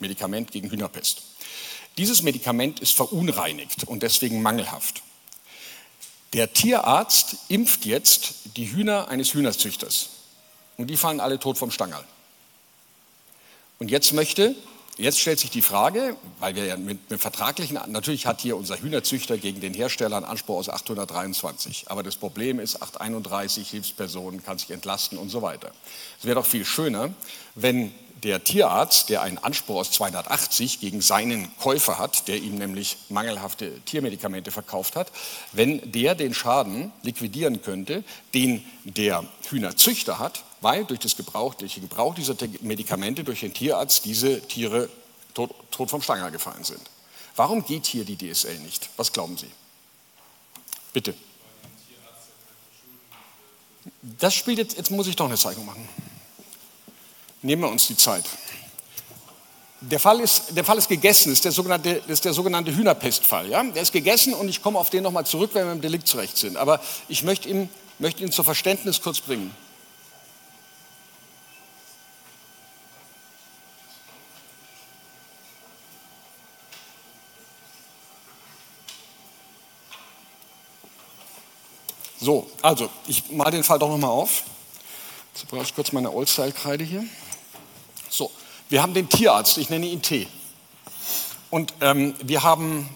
Medikament 0.00 0.50
gegen 0.50 0.70
Hühnerpest. 0.70 1.22
Dieses 1.96 2.20
Medikament 2.20 2.80
ist 2.80 2.94
verunreinigt 2.94 3.84
und 3.84 4.02
deswegen 4.02 4.42
mangelhaft. 4.42 5.00
Der 6.34 6.52
Tierarzt 6.52 7.36
impft 7.48 7.86
jetzt 7.86 8.34
die 8.58 8.70
Hühner 8.70 9.08
eines 9.08 9.32
Hühnerzüchters 9.32 10.10
und 10.76 10.88
die 10.88 10.98
fallen 10.98 11.20
alle 11.20 11.38
tot 11.38 11.56
vom 11.56 11.70
Stangerl. 11.70 12.04
Und 13.78 13.90
jetzt 13.90 14.12
möchte 14.12 14.54
Jetzt 15.00 15.18
stellt 15.18 15.40
sich 15.40 15.48
die 15.48 15.62
Frage, 15.62 16.14
weil 16.40 16.54
wir 16.54 16.66
ja 16.66 16.76
mit, 16.76 17.08
mit 17.08 17.18
vertraglichen, 17.18 17.78
natürlich 17.86 18.26
hat 18.26 18.42
hier 18.42 18.58
unser 18.58 18.78
Hühnerzüchter 18.78 19.38
gegen 19.38 19.62
den 19.62 19.72
Hersteller 19.72 20.18
einen 20.18 20.26
Anspruch 20.26 20.58
aus 20.58 20.68
823. 20.68 21.84
Aber 21.86 22.02
das 22.02 22.16
Problem 22.16 22.60
ist, 22.60 22.82
831 22.82 23.70
Hilfspersonen 23.70 24.44
kann 24.44 24.58
sich 24.58 24.70
entlasten 24.70 25.16
und 25.16 25.30
so 25.30 25.40
weiter. 25.40 25.70
Es 26.18 26.26
wäre 26.26 26.34
doch 26.34 26.44
viel 26.44 26.66
schöner, 26.66 27.14
wenn 27.54 27.94
der 28.24 28.44
Tierarzt, 28.44 29.08
der 29.08 29.22
einen 29.22 29.38
Anspruch 29.38 29.76
aus 29.76 29.90
280 29.92 30.80
gegen 30.80 31.00
seinen 31.00 31.48
Käufer 31.56 31.98
hat, 31.98 32.28
der 32.28 32.36
ihm 32.36 32.56
nämlich 32.56 32.98
mangelhafte 33.08 33.80
Tiermedikamente 33.86 34.50
verkauft 34.50 34.96
hat, 34.96 35.10
wenn 35.52 35.92
der 35.92 36.14
den 36.14 36.34
Schaden 36.34 36.92
liquidieren 37.02 37.62
könnte, 37.62 38.04
den 38.34 38.62
der 38.84 39.24
Hühnerzüchter 39.48 40.18
hat, 40.18 40.44
weil 40.60 40.84
durch, 40.84 41.00
das 41.00 41.16
Gebrauch, 41.16 41.54
durch 41.54 41.74
den 41.74 41.82
Gebrauch 41.82 42.14
dieser 42.14 42.34
Medikamente 42.60 43.24
durch 43.24 43.40
den 43.40 43.54
Tierarzt 43.54 44.04
diese 44.04 44.40
Tiere 44.42 44.88
tot, 45.34 45.54
tot 45.70 45.90
vom 45.90 46.02
Stanger 46.02 46.30
gefallen 46.30 46.64
sind. 46.64 46.82
Warum 47.36 47.64
geht 47.64 47.86
hier 47.86 48.04
die 48.04 48.16
DSL 48.16 48.58
nicht? 48.58 48.90
Was 48.96 49.12
glauben 49.12 49.36
Sie? 49.36 49.50
Bitte. 50.92 51.14
Das 54.02 54.34
spielt 54.34 54.58
jetzt, 54.58 54.76
jetzt 54.76 54.90
muss 54.90 55.06
ich 55.06 55.16
doch 55.16 55.26
eine 55.26 55.36
Zeichnung 55.36 55.66
machen. 55.66 55.88
Nehmen 57.42 57.62
wir 57.62 57.68
uns 57.68 57.86
die 57.86 57.96
Zeit. 57.96 58.24
Der 59.82 59.98
Fall 59.98 60.20
ist, 60.20 60.54
der 60.54 60.64
Fall 60.64 60.76
ist 60.76 60.88
gegessen, 60.88 61.32
ist 61.32 61.44
der 61.46 61.52
sogenannte, 61.52 62.02
ist 62.06 62.26
der 62.26 62.34
sogenannte 62.34 62.76
Hühnerpestfall. 62.76 63.48
Ja? 63.48 63.62
Der 63.62 63.80
ist 63.80 63.92
gegessen 63.92 64.34
und 64.34 64.48
ich 64.50 64.60
komme 64.60 64.78
auf 64.78 64.90
den 64.90 65.02
nochmal 65.02 65.24
zurück, 65.24 65.50
wenn 65.54 65.64
wir 65.64 65.72
im 65.72 65.80
Deliktsrecht 65.80 66.36
sind. 66.36 66.58
Aber 66.58 66.82
ich 67.08 67.22
möchte 67.22 67.48
ihn, 67.48 67.70
möchte 67.98 68.22
ihn 68.22 68.30
zur 68.30 68.44
Verständnis 68.44 69.00
kurz 69.00 69.20
bringen. 69.20 69.54
So, 82.20 82.46
also 82.60 82.90
ich 83.06 83.30
male 83.30 83.52
den 83.52 83.64
Fall 83.64 83.78
doch 83.78 83.88
nochmal 83.88 84.10
auf. 84.10 84.42
Jetzt 85.32 85.48
brauche 85.48 85.62
ich 85.62 85.74
kurz 85.74 85.92
meine 85.92 86.12
Oldstyle-Kreide 86.12 86.84
hier. 86.84 87.04
So, 88.10 88.30
wir 88.68 88.82
haben 88.82 88.92
den 88.92 89.08
Tierarzt, 89.08 89.56
ich 89.56 89.70
nenne 89.70 89.86
ihn 89.86 90.02
T. 90.02 90.28
Und 91.48 91.72
ähm, 91.80 92.14
wir 92.22 92.42
haben 92.42 92.88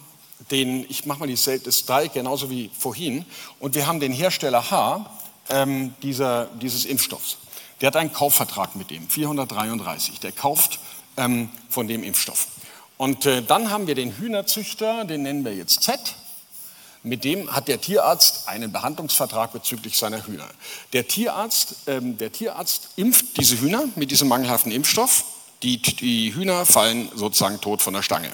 den, 0.50 0.85
ich 0.90 1.07
mache 1.07 1.21
mal 1.21 1.26
die, 1.26 1.38
Dreieck 1.87 2.12
genauso 2.12 2.50
wie 2.50 2.71
vorhin, 2.78 3.25
und 3.61 3.75
wir 3.75 3.87
haben 3.87 3.99
den 3.99 4.12
Hersteller 4.12 4.71
H 4.71 5.11
ähm, 5.49 5.95
dieser, 6.02 6.47
dieses 6.61 6.85
Impfstoffs. 6.85 7.38
Der 7.81 7.87
hat 7.87 7.97
einen 7.97 8.12
Kaufvertrag 8.12 8.76
mit 8.76 8.90
dem, 8.90 9.09
433. 9.09 10.21
Der 10.21 10.33
kauft 10.33 10.81
ähm, 11.16 11.49
von 11.71 11.88
dem 11.88 12.02
Impfstoff. 12.02 12.49
Und 12.99 13.25
äh, 13.25 13.43
dann 13.43 13.71
haben 13.71 13.87
wir 13.87 13.95
den 13.95 14.16
Hühnerzüchter, 14.19 15.04
den 15.04 15.23
nennen 15.23 15.45
wir 15.45 15.54
jetzt 15.54 15.83
Z. 15.83 15.99
Mit 17.06 17.23
dem 17.23 17.54
hat 17.54 17.68
der 17.68 17.82
Tierarzt 17.82 18.49
einen 18.49 18.73
Behandlungsvertrag 18.73 19.52
bezüglich 19.52 19.99
seiner 19.99 20.26
Hühner. 20.26 20.49
Der 20.94 21.06
Tierarzt, 21.06 21.76
ähm, 21.87 22.16
der 22.16 22.32
Tierarzt 22.32 22.88
impft 22.96 23.37
diese 23.37 23.61
Hühner 23.61 23.84
mit 23.94 24.11
diesem 24.11 24.26
mangelhaften 24.26 24.73
Impfstoff. 24.73 25.25
Die, 25.62 25.82
die 25.82 26.34
Hühner 26.34 26.64
fallen 26.64 27.11
sozusagen 27.14 27.61
tot 27.61 27.82
von 27.82 27.92
der 27.92 28.02
Stange. 28.02 28.32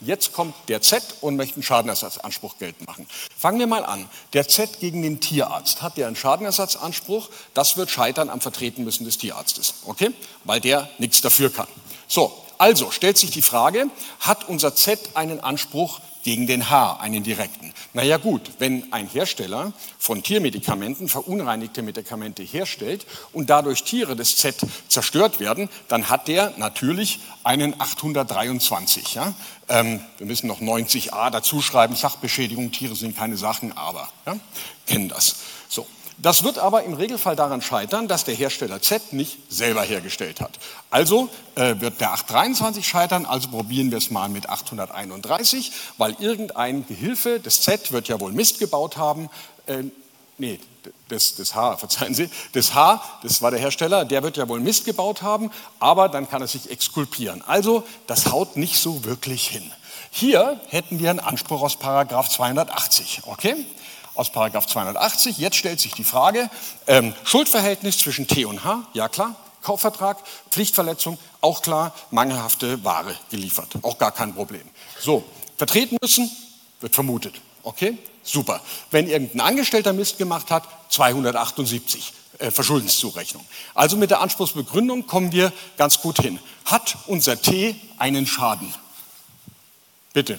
Jetzt 0.00 0.32
kommt 0.32 0.54
der 0.68 0.80
Z 0.80 1.02
und 1.22 1.34
möchte 1.34 1.56
einen 1.56 1.64
Schadenersatzanspruch 1.64 2.56
geltend 2.58 2.86
machen. 2.86 3.08
Fangen 3.36 3.58
wir 3.58 3.66
mal 3.66 3.84
an. 3.84 4.08
Der 4.32 4.46
Z 4.46 4.78
gegen 4.78 5.02
den 5.02 5.18
Tierarzt. 5.18 5.82
Hat 5.82 5.96
der 5.96 6.06
einen 6.06 6.14
Schadenersatzanspruch? 6.14 7.30
Das 7.52 7.76
wird 7.76 7.90
scheitern 7.90 8.30
am 8.30 8.40
Vertreten 8.40 8.84
müssen 8.84 9.04
des 9.04 9.18
Tierarztes. 9.18 9.74
Okay? 9.86 10.12
Weil 10.44 10.60
der 10.60 10.88
nichts 10.98 11.20
dafür 11.20 11.52
kann. 11.52 11.66
So, 12.06 12.32
also 12.58 12.92
stellt 12.92 13.18
sich 13.18 13.32
die 13.32 13.42
Frage, 13.42 13.88
hat 14.20 14.48
unser 14.48 14.76
Z 14.76 15.00
einen 15.14 15.40
Anspruch 15.40 15.98
gegen 16.24 16.46
den 16.48 16.70
H, 16.70 16.96
einen 17.00 17.22
direkten. 17.22 17.72
Naja 17.92 18.16
gut, 18.16 18.50
wenn 18.58 18.92
ein 18.92 19.06
Hersteller 19.06 19.72
von 19.98 20.22
Tiermedikamenten 20.22 21.08
verunreinigte 21.08 21.82
Medikamente 21.82 22.42
herstellt 22.42 23.06
und 23.32 23.50
dadurch 23.50 23.84
Tiere 23.84 24.16
des 24.16 24.36
Z 24.36 24.56
zerstört 24.88 25.38
werden, 25.38 25.68
dann 25.86 26.08
hat 26.08 26.26
der 26.26 26.52
natürlich 26.56 27.20
einen 27.44 27.78
823. 27.78 29.14
Ja? 29.14 29.34
Ähm, 29.68 30.00
wir 30.18 30.26
müssen 30.26 30.48
noch 30.48 30.60
90a 30.60 31.30
dazuschreiben, 31.30 31.94
Sachbeschädigung, 31.94 32.72
Tiere 32.72 32.96
sind 32.96 33.16
keine 33.16 33.36
Sachen, 33.36 33.76
aber 33.76 34.08
ja? 34.26 34.36
kennen 34.86 35.08
das. 35.08 35.36
So. 35.68 35.86
Das 36.18 36.44
wird 36.44 36.58
aber 36.58 36.84
im 36.84 36.94
Regelfall 36.94 37.34
daran 37.34 37.60
scheitern, 37.60 38.06
dass 38.06 38.24
der 38.24 38.34
Hersteller 38.34 38.80
Z 38.80 39.12
nicht 39.12 39.38
selber 39.52 39.82
hergestellt 39.82 40.40
hat. 40.40 40.58
Also 40.90 41.28
äh, 41.56 41.80
wird 41.80 42.00
der 42.00 42.12
823 42.12 42.86
scheitern, 42.86 43.26
also 43.26 43.48
probieren 43.48 43.90
wir 43.90 43.98
es 43.98 44.10
mal 44.10 44.28
mit 44.28 44.48
831, 44.48 45.72
weil 45.98 46.16
irgendein 46.20 46.86
Gehilfe 46.86 47.40
des 47.40 47.62
Z 47.62 47.92
wird 47.92 48.08
ja 48.08 48.20
wohl 48.20 48.32
Mist 48.32 48.60
gebaut 48.60 48.96
haben. 48.96 49.28
Äh, 49.66 49.84
nee, 50.38 50.60
des, 51.10 51.34
des 51.34 51.54
H, 51.54 51.76
verzeihen 51.78 52.14
Sie, 52.14 52.30
des 52.54 52.74
H, 52.74 53.02
das 53.22 53.42
war 53.42 53.50
der 53.50 53.60
Hersteller, 53.60 54.04
der 54.04 54.22
wird 54.22 54.36
ja 54.36 54.48
wohl 54.48 54.60
Mist 54.60 54.84
gebaut 54.84 55.22
haben, 55.22 55.50
aber 55.80 56.08
dann 56.08 56.28
kann 56.28 56.42
er 56.42 56.48
sich 56.48 56.70
exkulpieren. 56.70 57.42
Also 57.42 57.84
das 58.06 58.30
haut 58.30 58.56
nicht 58.56 58.78
so 58.78 59.04
wirklich 59.04 59.48
hin. 59.48 59.70
Hier 60.10 60.60
hätten 60.68 61.00
wir 61.00 61.10
einen 61.10 61.18
Anspruch 61.18 61.62
aus 61.62 61.76
Paragraph 61.76 62.28
280, 62.28 63.22
okay? 63.26 63.56
Aus 64.14 64.30
Paragraph 64.30 64.66
280. 64.66 65.38
Jetzt 65.38 65.56
stellt 65.56 65.80
sich 65.80 65.92
die 65.92 66.04
Frage, 66.04 66.50
ähm, 66.86 67.14
Schuldverhältnis 67.24 67.98
zwischen 67.98 68.26
T 68.26 68.44
und 68.44 68.64
H, 68.64 68.86
ja 68.92 69.08
klar, 69.08 69.36
Kaufvertrag, 69.62 70.18
Pflichtverletzung, 70.50 71.18
auch 71.40 71.62
klar, 71.62 71.94
mangelhafte 72.10 72.84
Ware 72.84 73.14
geliefert, 73.30 73.70
auch 73.82 73.98
gar 73.98 74.12
kein 74.12 74.34
Problem. 74.34 74.62
So, 75.00 75.24
vertreten 75.56 75.96
müssen, 76.00 76.30
wird 76.80 76.94
vermutet. 76.94 77.40
Okay, 77.62 77.96
super. 78.22 78.60
Wenn 78.90 79.08
irgendein 79.08 79.40
Angestellter 79.40 79.92
Mist 79.92 80.18
gemacht 80.18 80.50
hat, 80.50 80.64
278 80.90 82.12
äh, 82.38 82.50
Verschuldenszurechnung. 82.50 83.44
Also 83.74 83.96
mit 83.96 84.10
der 84.10 84.20
Anspruchsbegründung 84.20 85.06
kommen 85.06 85.32
wir 85.32 85.52
ganz 85.76 86.00
gut 86.00 86.20
hin. 86.20 86.38
Hat 86.64 86.96
unser 87.06 87.40
T 87.40 87.76
einen 87.96 88.26
Schaden? 88.26 88.74
Bitte. 90.12 90.38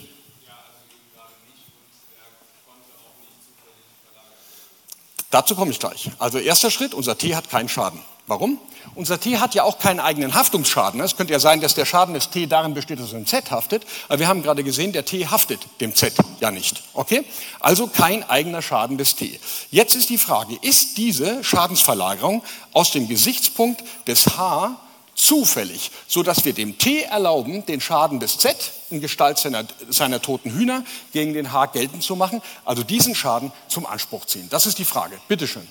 Dazu 5.32 5.56
komme 5.56 5.72
ich 5.72 5.80
gleich. 5.80 6.12
Also 6.20 6.38
erster 6.38 6.72
Schritt, 6.72 6.94
unser 6.94 7.18
T 7.18 7.36
hat 7.36 7.50
keinen 7.50 7.70
Schaden. 7.70 8.00
Warum? 8.28 8.60
Unser 8.96 9.20
T 9.20 9.38
hat 9.38 9.54
ja 9.54 9.64
auch 9.64 9.78
keinen 9.78 10.00
eigenen 10.00 10.34
Haftungsschaden. 10.34 11.00
Es 11.02 11.16
könnte 11.16 11.34
ja 11.34 11.40
sein, 11.40 11.62
dass 11.62 11.76
der 11.76 11.86
Schaden 11.86 12.14
des 12.14 12.30
T 12.30 12.48
darin 12.48 12.74
besteht, 12.74 13.00
dass 13.00 13.14
er 13.14 13.20
im 13.20 13.28
Z 13.28 13.52
haftet. 13.52 13.86
Aber 14.08 14.20
wir 14.20 14.28
haben 14.28 14.42
gerade 14.42 14.64
gesehen, 14.64 14.94
der 14.94 15.06
T 15.06 15.28
haftet 15.28 15.60
dem 15.80 15.94
Z 15.94 16.14
ja 16.40 16.50
nicht. 16.50 16.82
Okay? 16.94 17.24
Also 17.60 17.88
kein 17.88 18.28
eigener 18.28 18.62
Schaden 18.62 18.98
des 18.98 19.16
T. 19.16 19.40
Jetzt 19.70 19.96
ist 19.96 20.10
die 20.10 20.18
Frage, 20.18 20.58
ist 20.62 20.98
diese 20.98 21.44
Schadensverlagerung 21.44 22.44
aus 22.74 22.92
dem 22.92 23.08
Gesichtspunkt 23.08 23.84
des 24.08 24.38
H 24.38 24.76
zufällig, 25.16 25.92
so 26.08 26.22
dass 26.22 26.46
wir 26.46 26.54
dem 26.54 26.78
T 26.78 27.02
erlauben, 27.02 27.66
den 27.66 27.82
Schaden 27.82 28.20
des 28.20 28.38
Z 28.38 28.56
in 28.90 29.02
Gestalt 29.02 29.40
seiner, 29.40 29.66
seiner 29.90 30.22
toten 30.22 30.52
Hühner 30.52 30.84
gegen 31.14 31.34
den 31.34 31.52
H 31.52 31.68
geltend 31.68 32.04
zu 32.04 32.16
machen, 32.16 32.42
also 32.66 32.84
diesen 32.84 33.16
Schaden 33.16 33.52
zum 33.68 33.86
Anspruch 33.86 34.26
ziehen. 34.26 34.48
Das 34.50 34.66
ist 34.66 34.78
die 34.78 34.86
Frage. 34.86 35.18
Bitte 35.28 35.48
schön. 35.48 35.68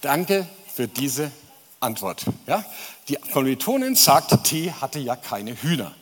Danke 0.00 0.46
für 0.74 0.86
diese 0.86 1.30
Antwort. 1.80 2.24
Ja? 2.46 2.64
Die 3.08 3.14
Kommilitonin 3.14 3.94
sagt, 3.94 4.44
T 4.44 4.72
hatte 4.72 4.98
ja 4.98 5.16
keine 5.16 5.54
Hühner. 5.54 5.94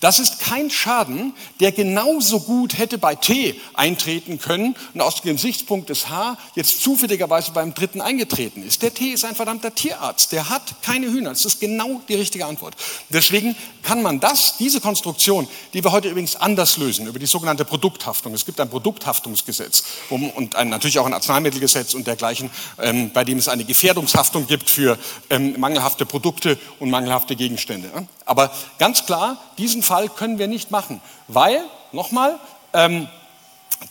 Das 0.00 0.18
ist 0.18 0.40
kein 0.40 0.70
Schaden, 0.70 1.34
der 1.60 1.72
genauso 1.72 2.40
gut 2.40 2.78
hätte 2.78 2.98
bei 2.98 3.14
T 3.14 3.60
eintreten 3.74 4.38
können 4.38 4.76
und 4.94 5.00
aus 5.00 5.22
dem 5.22 5.36
Gesichtspunkt 5.36 5.90
des 5.90 6.08
H 6.08 6.38
jetzt 6.54 6.82
zufälligerweise 6.82 7.52
beim 7.52 7.74
dritten 7.74 8.00
eingetreten 8.00 8.62
ist. 8.62 8.82
Der 8.82 8.92
T 8.92 9.06
ist 9.06 9.24
ein 9.24 9.34
verdammter 9.34 9.74
Tierarzt, 9.74 10.32
der 10.32 10.48
hat 10.48 10.82
keine 10.82 11.06
Hühner. 11.06 11.30
Das 11.30 11.44
ist 11.44 11.60
genau 11.60 12.00
die 12.08 12.14
richtige 12.14 12.46
Antwort. 12.46 12.74
Deswegen 13.08 13.56
kann 13.82 14.02
man 14.02 14.20
das, 14.20 14.56
diese 14.58 14.80
Konstruktion, 14.80 15.48
die 15.72 15.82
wir 15.82 15.92
heute 15.92 16.08
übrigens 16.08 16.36
anders 16.36 16.76
lösen, 16.76 17.06
über 17.06 17.18
die 17.18 17.26
sogenannte 17.26 17.64
Produkthaftung. 17.64 18.34
Es 18.34 18.44
gibt 18.44 18.60
ein 18.60 18.68
Produkthaftungsgesetz 18.68 19.84
und 20.10 20.56
ein, 20.56 20.68
natürlich 20.68 20.98
auch 20.98 21.06
ein 21.06 21.14
Arzneimittelgesetz 21.14 21.94
und 21.94 22.06
dergleichen, 22.06 22.50
ähm, 22.80 23.10
bei 23.12 23.24
dem 23.24 23.38
es 23.38 23.48
eine 23.48 23.64
Gefährdungshaftung 23.64 24.46
gibt 24.46 24.68
für 24.68 24.98
ähm, 25.30 25.58
mangelhafte 25.58 26.06
Produkte 26.06 26.58
und 26.78 26.90
mangelhafte 26.90 27.36
Gegenstände. 27.36 27.90
Aber 28.26 28.50
ganz 28.78 29.06
klar, 29.06 29.38
diesen 29.56 29.82
Fall 29.82 30.08
können 30.08 30.38
wir 30.38 30.48
nicht 30.48 30.70
machen, 30.70 31.00
weil, 31.28 31.64
nochmal, 31.92 32.38
ähm, 32.74 33.08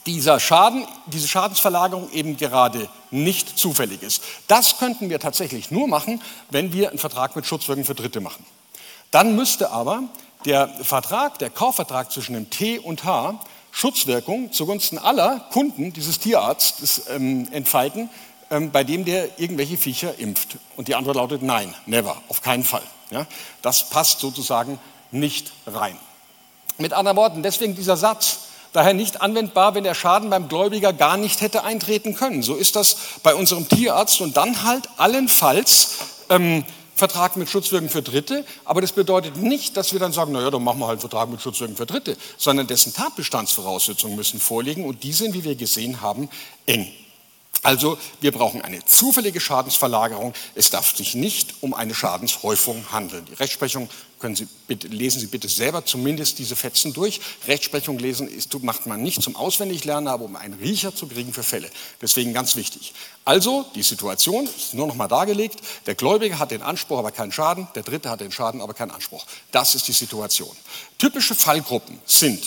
dieser 0.06 0.40
Schaden, 0.40 0.86
diese 1.08 1.28
Schadensverlagerung 1.28 2.12
eben 2.12 2.38
gerade 2.38 2.90
nicht 3.12 3.58
zufällig 3.58 4.04
ist. 4.04 4.22
Das 4.48 4.78
könnten 4.78 5.10
wir 5.10 5.20
tatsächlich 5.20 5.72
nur 5.72 5.88
machen, 5.88 6.22
wenn 6.50 6.74
wir 6.74 6.90
einen 6.90 7.00
Vertrag 7.00 7.36
mit 7.36 7.46
Schutzwirkung 7.46 7.86
für 7.86 7.96
Dritte 7.96 8.22
machen. 8.22 8.46
Dann 9.12 9.36
müsste 9.36 9.72
aber 9.72 10.04
der 10.46 10.68
Vertrag, 10.68 11.40
der 11.40 11.50
Kaufvertrag 11.50 12.12
zwischen 12.12 12.34
dem 12.34 12.50
T 12.50 12.78
und 12.80 13.04
H 13.04 13.40
Schutzwirkung 13.72 14.54
zugunsten 14.54 14.98
aller 14.98 15.42
Kunden 15.52 15.92
dieses 15.92 16.20
Tierarztes 16.20 17.10
ähm, 17.10 17.48
entfalten, 17.52 18.10
ähm, 18.50 18.72
bei 18.72 18.86
dem 18.86 19.04
der 19.04 19.40
irgendwelche 19.40 19.76
Viecher 19.76 20.18
impft? 20.18 20.58
Und 20.78 20.88
die 20.88 20.96
Antwort 20.96 21.18
lautet 21.18 21.42
nein, 21.42 21.74
never, 21.86 22.16
auf 22.30 22.42
keinen 22.42 22.64
Fall. 22.64 22.84
Ja? 23.12 23.26
Das 23.62 23.90
passt 23.90 24.20
sozusagen 24.20 24.80
nicht 25.12 25.52
rein. 25.68 25.98
Mit 26.78 26.94
anderen 26.94 27.18
Worten, 27.18 27.44
deswegen 27.44 27.76
dieser 27.76 27.98
Satz, 27.98 28.40
daher 28.74 28.94
nicht 28.94 29.22
anwendbar, 29.22 29.76
wenn 29.76 29.84
der 29.84 29.94
Schaden 29.94 30.30
beim 30.30 30.50
Gläubiger 30.50 30.92
gar 30.92 31.18
nicht 31.18 31.42
hätte 31.42 31.64
eintreten 31.64 32.16
können. 32.16 32.44
So 32.44 32.56
ist 32.56 32.76
das 32.76 32.98
bei 33.24 33.34
unserem 33.34 33.70
Tierarzt 33.70 34.20
und 34.22 34.36
dann 34.36 34.64
halt 34.64 34.90
allenfalls 34.98 35.92
ähm, 36.30 36.66
Vertrag 36.96 37.36
mit 37.36 37.50
Schutzwirkung 37.50 37.90
für 37.90 38.02
Dritte, 38.02 38.46
aber 38.64 38.80
das 38.80 38.94
bedeutet 38.94 39.36
nicht, 39.36 39.76
dass 39.76 39.92
wir 39.92 40.00
dann 40.00 40.14
sagen, 40.14 40.32
naja, 40.32 40.50
dann 40.50 40.64
machen 40.64 40.80
wir 40.80 40.88
halt 40.88 40.96
einen 40.96 41.10
Vertrag 41.10 41.30
mit 41.30 41.42
Schutzwirkung 41.42 41.76
für 41.76 41.86
Dritte, 41.86 42.18
sondern 42.38 42.68
dessen 42.68 42.94
Tatbestandsvoraussetzungen 42.94 44.16
müssen 44.16 44.40
vorliegen 44.40 44.86
und 44.86 45.04
die 45.04 45.12
sind, 45.12 45.34
wie 45.34 45.44
wir 45.44 45.56
gesehen 45.56 46.02
haben, 46.02 46.30
eng. 46.66 46.90
Also 47.66 47.98
wir 48.22 48.32
brauchen 48.32 48.62
eine 48.62 48.86
zufällige 48.86 49.42
Schadensverlagerung. 49.42 50.36
Es 50.54 50.70
darf 50.70 50.96
sich 50.96 51.16
nicht 51.16 51.56
um 51.62 51.74
eine 51.74 51.96
Schadenshäufung 51.96 52.92
handeln. 52.92 53.26
Die 53.26 53.34
Rechtsprechung 53.34 53.90
können 54.20 54.36
Sie 54.36 54.48
bitte, 54.68 54.88
lesen 54.88 55.20
Sie 55.20 55.26
bitte 55.26 55.50
selber 55.50 55.84
zumindest 55.84 56.38
diese 56.38 56.56
Fetzen 56.56 56.94
durch. 56.94 57.20
Rechtsprechung 57.48 57.98
lesen 57.98 58.28
ist, 58.28 58.54
macht 58.62 58.86
man 58.86 59.02
nicht 59.02 59.20
zum 59.24 59.36
Auswendiglernen, 59.36 60.08
aber 60.08 60.26
um 60.26 60.36
einen 60.36 60.54
Riecher 60.54 60.94
zu 60.94 61.08
kriegen 61.08 61.34
für 61.34 61.42
Fälle. 61.42 61.72
Deswegen 62.04 62.36
ganz 62.36 62.56
wichtig. 62.56 62.94
Also 63.26 63.66
die 63.74 63.82
Situation 63.82 64.46
ist 64.46 64.76
nur 64.76 64.86
noch 64.86 64.96
mal 64.96 65.08
dargelegt. 65.08 65.58
Der 65.88 65.96
Gläubige 65.96 66.38
hat 66.38 66.52
den 66.52 66.62
Anspruch, 66.62 67.00
aber 67.00 67.10
keinen 67.10 67.32
Schaden. 67.32 67.68
Der 67.74 67.82
Dritte 67.82 68.12
hat 68.12 68.20
den 68.22 68.32
Schaden, 68.32 68.62
aber 68.62 68.76
keinen 68.76 68.92
Anspruch. 68.92 69.26
Das 69.52 69.74
ist 69.74 69.88
die 69.88 69.92
Situation. 69.92 70.56
Typische 71.00 71.34
Fallgruppen 71.34 72.00
sind 72.06 72.44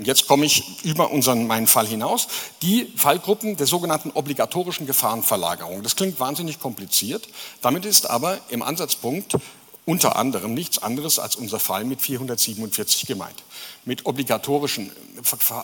und 0.00 0.06
jetzt 0.06 0.26
komme 0.26 0.46
ich 0.46 0.82
über 0.82 1.10
unseren, 1.10 1.46
meinen 1.46 1.66
Fall 1.66 1.86
hinaus. 1.86 2.26
Die 2.62 2.90
Fallgruppen 2.96 3.58
der 3.58 3.66
sogenannten 3.66 4.12
obligatorischen 4.12 4.86
Gefahrenverlagerung. 4.86 5.82
Das 5.82 5.94
klingt 5.94 6.18
wahnsinnig 6.18 6.58
kompliziert. 6.58 7.28
Damit 7.60 7.84
ist 7.84 8.08
aber 8.08 8.38
im 8.48 8.62
Ansatzpunkt 8.62 9.36
unter 9.84 10.16
anderem 10.16 10.54
nichts 10.54 10.78
anderes 10.78 11.18
als 11.18 11.36
unser 11.36 11.58
Fall 11.58 11.84
mit 11.84 12.00
447 12.00 13.08
gemeint. 13.08 13.42
Mit 13.84 14.06
obligatorischen 14.06 14.90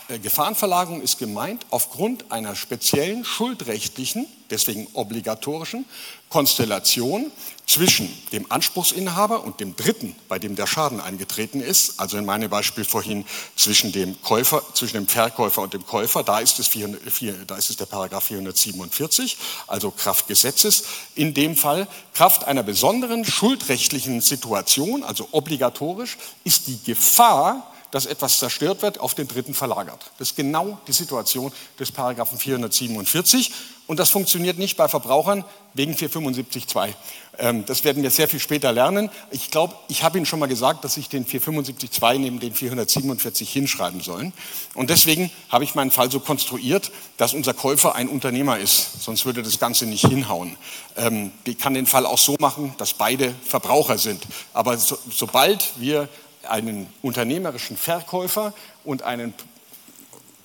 äh, 0.08 0.18
Gefahrenverlagerung 0.18 1.00
ist 1.00 1.18
gemeint, 1.18 1.64
aufgrund 1.70 2.30
einer 2.30 2.56
speziellen 2.56 3.24
schuldrechtlichen, 3.24 4.26
deswegen 4.50 4.86
obligatorischen 4.92 5.86
Konstellation 6.28 7.30
zwischen 7.66 8.08
dem 8.30 8.50
Anspruchsinhaber 8.50 9.42
und 9.42 9.60
dem 9.60 9.74
Dritten, 9.74 10.14
bei 10.28 10.38
dem 10.38 10.54
der 10.54 10.66
Schaden 10.66 11.00
eingetreten 11.00 11.60
ist, 11.60 11.98
also 11.98 12.16
in 12.16 12.24
meinem 12.24 12.48
Beispiel 12.48 12.84
vorhin 12.84 13.24
zwischen 13.56 13.90
dem 13.90 14.20
Käufer, 14.22 14.62
zwischen 14.74 14.94
dem 14.94 15.08
Verkäufer 15.08 15.62
und 15.62 15.74
dem 15.74 15.84
Käufer, 15.84 16.22
da 16.22 16.38
ist 16.38 16.60
es, 16.60 16.68
400, 16.68 17.50
da 17.50 17.56
ist 17.56 17.70
es 17.70 17.76
der 17.76 17.86
Paragraph 17.86 18.24
447, 18.24 19.36
also 19.66 19.90
Kraft 19.90 20.28
Gesetzes, 20.28 20.84
in 21.16 21.34
dem 21.34 21.56
Fall 21.56 21.88
Kraft 22.14 22.44
einer 22.44 22.62
besonderen 22.62 23.24
schuldrechtlichen 23.24 24.20
Situation, 24.20 25.02
also 25.02 25.28
obligatorisch, 25.32 26.18
ist 26.44 26.68
die 26.68 26.80
Gefahr, 26.84 27.72
dass 27.90 28.06
etwas 28.06 28.38
zerstört 28.38 28.82
wird, 28.82 29.00
auf 29.00 29.14
den 29.14 29.28
Dritten 29.28 29.54
verlagert. 29.54 30.10
Das 30.18 30.30
ist 30.30 30.36
genau 30.36 30.78
die 30.86 30.92
Situation 30.92 31.52
des 31.78 31.92
Paragraphen 31.92 32.38
447 32.38 33.52
und 33.86 34.00
das 34.00 34.10
funktioniert 34.10 34.58
nicht 34.58 34.76
bei 34.76 34.88
Verbrauchern 34.88 35.44
wegen 35.74 35.94
475.2. 35.94 36.94
Ähm, 37.38 37.64
das 37.66 37.84
werden 37.84 38.02
wir 38.02 38.10
sehr 38.10 38.26
viel 38.26 38.40
später 38.40 38.72
lernen. 38.72 39.10
Ich 39.30 39.50
glaube, 39.50 39.74
ich 39.88 40.02
habe 40.02 40.18
Ihnen 40.18 40.26
schon 40.26 40.40
mal 40.40 40.46
gesagt, 40.46 40.84
dass 40.84 40.96
ich 40.96 41.08
den 41.08 41.24
475.2 41.24 42.18
neben 42.18 42.40
den 42.40 42.52
447 42.52 43.48
hinschreiben 43.50 44.00
sollen. 44.00 44.32
Und 44.74 44.90
deswegen 44.90 45.30
habe 45.50 45.62
ich 45.62 45.74
meinen 45.74 45.92
Fall 45.92 46.10
so 46.10 46.18
konstruiert, 46.18 46.90
dass 47.16 47.34
unser 47.34 47.54
Käufer 47.54 47.94
ein 47.94 48.08
Unternehmer 48.08 48.58
ist. 48.58 49.02
Sonst 49.02 49.24
würde 49.24 49.42
das 49.42 49.60
Ganze 49.60 49.86
nicht 49.86 50.06
hinhauen. 50.06 50.56
Ähm, 50.96 51.30
ich 51.44 51.58
kann 51.58 51.74
den 51.74 51.86
Fall 51.86 52.06
auch 52.06 52.18
so 52.18 52.36
machen, 52.40 52.74
dass 52.78 52.94
beide 52.94 53.34
Verbraucher 53.44 53.98
sind. 53.98 54.22
Aber 54.52 54.78
so, 54.78 54.98
sobald 55.10 55.78
wir 55.78 56.08
einen 56.46 56.92
unternehmerischen 57.02 57.76
Verkäufer 57.76 58.52
und 58.84 59.02
einen 59.02 59.34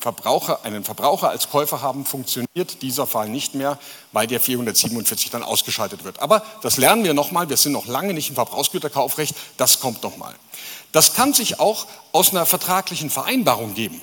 Verbraucher, 0.01 0.65
einen 0.65 0.83
Verbraucher 0.83 1.29
als 1.29 1.49
Käufer 1.49 1.81
haben, 1.81 2.05
funktioniert 2.05 2.81
dieser 2.81 3.05
Fall 3.05 3.29
nicht 3.29 3.53
mehr, 3.53 3.77
weil 4.11 4.25
der 4.25 4.39
447 4.39 5.29
dann 5.29 5.43
ausgeschaltet 5.43 6.03
wird. 6.03 6.19
Aber 6.19 6.43
das 6.63 6.77
lernen 6.77 7.03
wir 7.03 7.13
nochmal, 7.13 7.49
wir 7.49 7.57
sind 7.57 7.73
noch 7.73 7.85
lange 7.85 8.15
nicht 8.15 8.29
im 8.29 8.35
Verbrauchsgüterkaufrecht, 8.35 9.35
das 9.57 9.79
kommt 9.79 10.01
nochmal. 10.01 10.33
Das 10.91 11.13
kann 11.13 11.33
sich 11.33 11.59
auch 11.59 11.85
aus 12.13 12.31
einer 12.31 12.47
vertraglichen 12.47 13.11
Vereinbarung 13.11 13.75
geben, 13.75 14.01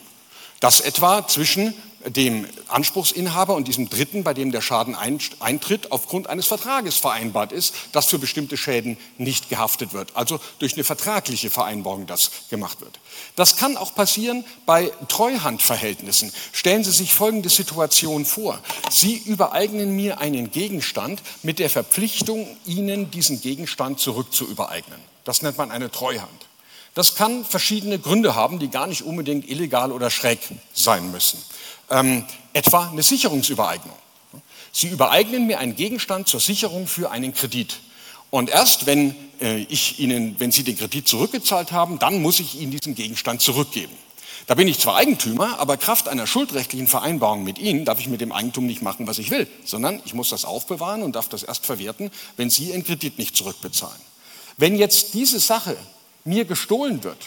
dass 0.61 0.81
etwa 0.81 1.27
zwischen 1.27 1.75
dem 2.07 2.47
Anspruchsinhaber 2.69 3.55
und 3.55 3.67
diesem 3.67 3.89
Dritten, 3.89 4.23
bei 4.23 4.33
dem 4.33 4.53
der 4.53 4.61
Schaden 4.61 4.95
eintritt, 4.95 5.91
aufgrund 5.91 6.29
eines 6.29 6.47
Vertrages 6.47 6.97
vereinbart 6.97 7.53
ist, 7.53 7.75
dass 7.93 8.07
für 8.07 8.19
bestimmte 8.19 8.57
Schäden 8.57 8.97
nicht 9.19 9.49
gehaftet 9.49 9.93
wird. 9.93 10.15
Also 10.15 10.39
durch 10.59 10.75
eine 10.75 10.85
vertragliche 10.85 11.51
Vereinbarung 11.51 12.07
das 12.07 12.31
gemacht 12.51 12.81
wird. 12.81 13.01
Das 13.37 13.57
kann 13.57 13.77
auch 13.77 13.95
passieren 13.95 14.45
bei 14.65 14.93
Treuhandverhältnissen. 15.09 16.33
Stellen 16.53 16.85
Sie 16.85 16.93
sich 16.93 17.15
folgende 17.15 17.49
Situation 17.49 18.25
vor. 18.25 18.61
Sie 18.91 19.17
übereignen 19.17 19.95
mir 19.97 20.21
einen 20.21 20.51
Gegenstand 20.51 21.23
mit 21.43 21.59
der 21.59 21.71
Verpflichtung, 21.71 22.47
Ihnen 22.65 23.11
diesen 23.11 23.41
Gegenstand 23.41 23.99
zurückzuübereignen. 23.99 25.01
Das 25.25 25.43
nennt 25.43 25.59
man 25.59 25.71
eine 25.73 25.91
Treuhand. 25.91 26.47
Das 26.95 27.15
kann 27.15 27.45
verschiedene 27.45 27.99
Gründe 27.99 28.35
haben, 28.35 28.59
die 28.59 28.69
gar 28.69 28.87
nicht 28.87 29.03
unbedingt 29.03 29.49
illegal 29.49 29.93
oder 29.93 30.11
schräg 30.11 30.41
sein 30.73 31.11
müssen 31.11 31.39
ähm, 31.91 32.25
etwa 32.53 32.89
eine 32.91 33.03
Sicherungsübereignung. 33.03 33.97
Sie 34.73 34.89
übereignen 34.89 35.47
mir 35.47 35.59
einen 35.59 35.77
Gegenstand 35.77 36.29
zur 36.29 36.41
Sicherung 36.41 36.87
für 36.87 37.11
einen 37.11 37.35
Kredit. 37.35 37.81
Und 38.31 38.51
erst 38.51 38.87
wenn, 38.87 39.15
äh, 39.41 39.59
ich 39.69 39.99
Ihnen, 39.99 40.37
wenn 40.39 40.53
Sie 40.53 40.63
den 40.63 40.77
Kredit 40.77 41.09
zurückgezahlt 41.09 41.73
haben, 41.73 41.99
dann 41.99 42.21
muss 42.21 42.41
ich 42.41 42.61
Ihnen 42.61 42.71
diesen 42.71 42.95
Gegenstand 42.95 43.41
zurückgeben. 43.41 43.93
Da 44.47 44.55
bin 44.55 44.69
ich 44.69 44.79
zwar 44.79 44.97
Eigentümer, 44.97 45.59
aber 45.59 45.77
Kraft 45.77 46.09
einer 46.09 46.27
schuldrechtlichen 46.27 46.87
Vereinbarung 46.87 47.45
mit 47.45 47.59
Ihnen 47.59 47.85
darf 47.85 48.01
ich 48.01 48.09
mit 48.09 48.21
dem 48.21 48.33
Eigentum 48.33 48.67
nicht 48.67 48.81
machen, 48.81 49.07
was 49.07 49.19
ich 49.19 49.31
will, 49.31 49.47
sondern 49.65 50.01
ich 50.07 50.15
muss 50.15 50.31
das 50.31 50.45
aufbewahren 50.45 51.03
und 51.03 51.17
darf 51.17 51.29
das 51.29 51.43
erst 51.43 51.67
verwerten, 51.67 52.11
wenn 52.37 52.49
Sie 52.49 52.71
Ihren 52.71 52.85
Kredit 52.85 53.19
nicht 53.19 53.37
zurückbezahlen. 53.37 54.01
Wenn 54.57 54.77
jetzt 54.77 55.15
diese 55.15 55.39
Sache 55.39 55.77
mir 56.25 56.45
gestohlen 56.45 57.05
wird, 57.05 57.19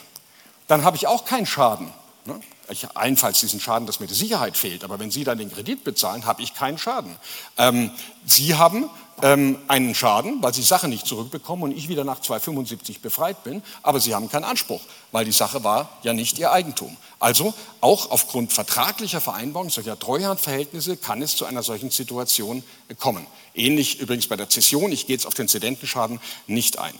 dann 0.67 0.83
habe 0.83 0.97
ich 0.97 1.07
auch 1.07 1.25
keinen 1.25 1.45
Schaden. 1.45 1.87
Ne? 2.25 2.39
Ich 2.71 2.87
allenfalls 2.95 3.39
diesen 3.41 3.59
Schaden, 3.59 3.85
dass 3.85 3.99
mir 3.99 4.07
die 4.07 4.13
Sicherheit 4.13 4.55
fehlt, 4.55 4.83
aber 4.83 4.97
wenn 4.97 5.11
Sie 5.11 5.23
dann 5.23 5.37
den 5.37 5.51
Kredit 5.51 5.83
bezahlen, 5.83 6.25
habe 6.25 6.41
ich 6.41 6.53
keinen 6.53 6.77
Schaden. 6.77 7.15
Ähm, 7.57 7.91
Sie 8.25 8.55
haben 8.55 8.89
ähm, 9.21 9.57
einen 9.67 9.95
Schaden, 9.95 10.41
weil 10.41 10.53
Sie 10.53 10.61
Sache 10.61 10.87
nicht 10.87 11.05
zurückbekommen 11.05 11.63
und 11.63 11.77
ich 11.77 11.89
wieder 11.89 12.03
nach 12.03 12.21
275 12.21 13.01
befreit 13.01 13.43
bin, 13.43 13.61
aber 13.83 13.99
Sie 13.99 14.13
haben 14.13 14.29
keinen 14.29 14.43
Anspruch, 14.43 14.81
weil 15.11 15.25
die 15.25 15.31
Sache 15.31 15.63
war 15.63 15.97
ja 16.03 16.13
nicht 16.13 16.39
Ihr 16.39 16.51
Eigentum. 16.51 16.97
Also 17.19 17.53
auch 17.81 18.09
aufgrund 18.09 18.51
vertraglicher 18.51 19.21
Vereinbarungen, 19.21 19.69
solcher 19.69 19.97
Treuhandverhältnisse 19.97 20.97
kann 20.97 21.21
es 21.21 21.35
zu 21.35 21.45
einer 21.45 21.61
solchen 21.61 21.91
Situation 21.91 22.63
kommen. 22.97 23.27
Ähnlich 23.53 23.99
übrigens 23.99 24.27
bei 24.27 24.37
der 24.37 24.49
Zession, 24.49 24.91
ich 24.91 25.07
gehe 25.07 25.15
jetzt 25.15 25.27
auf 25.27 25.33
den 25.33 25.47
Zedentenschaden 25.47 26.19
nicht 26.47 26.79
ein. 26.79 26.93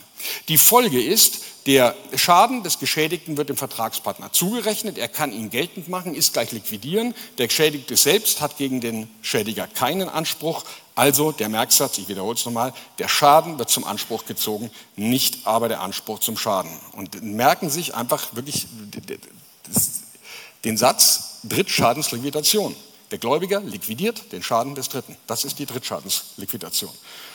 Die 0.48 0.58
Folge 0.58 1.02
ist, 1.02 1.40
der 1.66 1.94
Schaden 2.14 2.62
des 2.62 2.78
Geschädigten 2.78 3.36
wird 3.36 3.48
dem 3.48 3.56
Vertragspartner 3.56 4.32
zugerechnet, 4.32 4.98
er 4.98 5.08
kann 5.08 5.32
ihn 5.32 5.50
geltend 5.50 5.88
machen, 5.88 6.14
ist 6.14 6.32
gleich 6.32 6.52
liquidieren. 6.52 7.14
Der 7.38 7.48
Geschädigte 7.48 7.96
selbst 7.96 8.40
hat 8.40 8.58
gegen 8.58 8.80
den 8.80 9.08
Schädiger 9.22 9.66
keinen 9.66 10.08
Anspruch, 10.08 10.64
also 10.94 11.32
der 11.32 11.48
Merksatz, 11.48 11.98
ich 11.98 12.08
wiederhole 12.08 12.34
es 12.34 12.44
nochmal, 12.44 12.72
der 12.98 13.08
Schaden 13.08 13.58
wird 13.58 13.70
zum 13.70 13.84
Anspruch 13.84 14.26
gezogen, 14.26 14.70
nicht 14.96 15.46
aber 15.46 15.68
der 15.68 15.80
Anspruch 15.80 16.18
zum 16.18 16.36
Schaden. 16.36 16.70
Und 16.92 17.22
merken 17.22 17.70
sich 17.70 17.94
einfach 17.94 18.34
wirklich 18.34 18.66
den 20.64 20.76
Satz 20.76 21.38
Drittschadensliquidation. 21.44 22.76
Der 23.10 23.18
Gläubiger 23.18 23.60
liquidiert 23.60 24.32
den 24.32 24.42
Schaden 24.42 24.74
des 24.74 24.88
Dritten. 24.88 25.16
Das 25.26 25.44
ist 25.44 25.58
die 25.58 25.66
Drittschadensliquidation. 25.66 26.90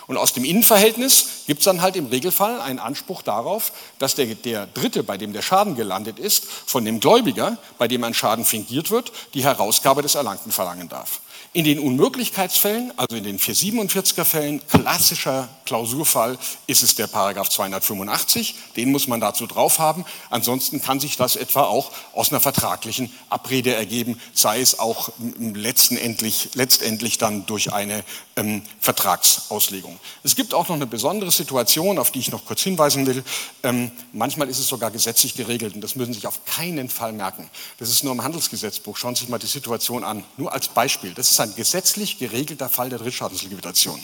Und 0.07 0.17
aus 0.17 0.33
dem 0.33 0.43
Innenverhältnis 0.43 1.43
gibt 1.45 1.59
es 1.59 1.65
dann 1.65 1.81
halt 1.81 1.95
im 1.95 2.07
Regelfall 2.07 2.61
einen 2.61 2.79
Anspruch 2.79 3.21
darauf, 3.21 3.71
dass 3.99 4.15
der, 4.15 4.33
der 4.33 4.65
Dritte, 4.65 5.03
bei 5.03 5.17
dem 5.17 5.33
der 5.33 5.41
Schaden 5.41 5.75
gelandet 5.75 6.17
ist, 6.17 6.45
von 6.45 6.85
dem 6.85 6.99
Gläubiger, 6.99 7.57
bei 7.77 7.87
dem 7.87 8.03
ein 8.03 8.13
Schaden 8.13 8.45
fingiert 8.45 8.89
wird, 8.89 9.11
die 9.33 9.43
Herausgabe 9.43 10.01
des 10.01 10.15
Erlangten 10.15 10.51
verlangen 10.51 10.89
darf. 10.89 11.21
In 11.53 11.65
den 11.65 11.79
Unmöglichkeitsfällen, 11.79 12.93
also 12.97 13.15
in 13.15 13.23
den 13.23 13.39
447er 13.39 14.25
Fällen, 14.25 14.61
klassischer 14.67 15.49
Klausurfall, 15.65 16.37
ist 16.67 16.83
es 16.83 16.95
der 16.95 17.07
Paragraph 17.07 17.49
285. 17.49 18.55
Den 18.75 18.91
muss 18.91 19.07
man 19.07 19.19
dazu 19.19 19.47
drauf 19.47 19.79
haben. 19.79 20.05
Ansonsten 20.29 20.81
kann 20.81 20.99
sich 20.99 21.17
das 21.17 21.35
etwa 21.35 21.63
auch 21.63 21.91
aus 22.13 22.31
einer 22.31 22.39
vertraglichen 22.39 23.11
Abrede 23.29 23.73
ergeben, 23.73 24.19
sei 24.33 24.61
es 24.61 24.79
auch 24.79 25.09
letztendlich, 25.39 26.49
letztendlich 26.53 27.17
dann 27.17 27.45
durch 27.45 27.73
eine 27.73 28.03
ähm, 28.35 28.61
Vertragsauslegung. 28.79 29.99
Es 30.23 30.35
gibt 30.35 30.53
auch 30.53 30.69
noch 30.69 30.75
eine 30.75 30.87
besondere 30.87 31.31
Situation, 31.31 31.97
auf 31.97 32.11
die 32.11 32.19
ich 32.19 32.31
noch 32.31 32.45
kurz 32.45 32.61
hinweisen 32.61 33.05
will. 33.05 33.23
Ähm, 33.63 33.91
manchmal 34.13 34.47
ist 34.49 34.59
es 34.59 34.67
sogar 34.67 34.91
gesetzlich 34.91 35.35
geregelt 35.35 35.75
und 35.75 35.81
das 35.81 35.95
müssen 35.95 36.13
Sie 36.13 36.19
sich 36.19 36.27
auf 36.27 36.45
keinen 36.45 36.89
Fall 36.89 37.13
merken. 37.13 37.49
Das 37.79 37.89
ist 37.89 38.03
nur 38.03 38.13
im 38.13 38.23
Handelsgesetzbuch. 38.23 38.97
Schauen 38.97 39.15
Sie 39.15 39.21
sich 39.21 39.29
mal 39.29 39.39
die 39.39 39.47
Situation 39.47 40.03
an. 40.03 40.23
Nur 40.37 40.53
als 40.53 40.67
Beispiel. 40.67 41.13
Das 41.13 41.26
ist 41.31 41.39
ein 41.39 41.55
gesetzlich 41.55 42.19
geregelter 42.19 42.69
Fall 42.69 42.89
der 42.89 42.99
Drittschadensliquidation. 42.99 44.03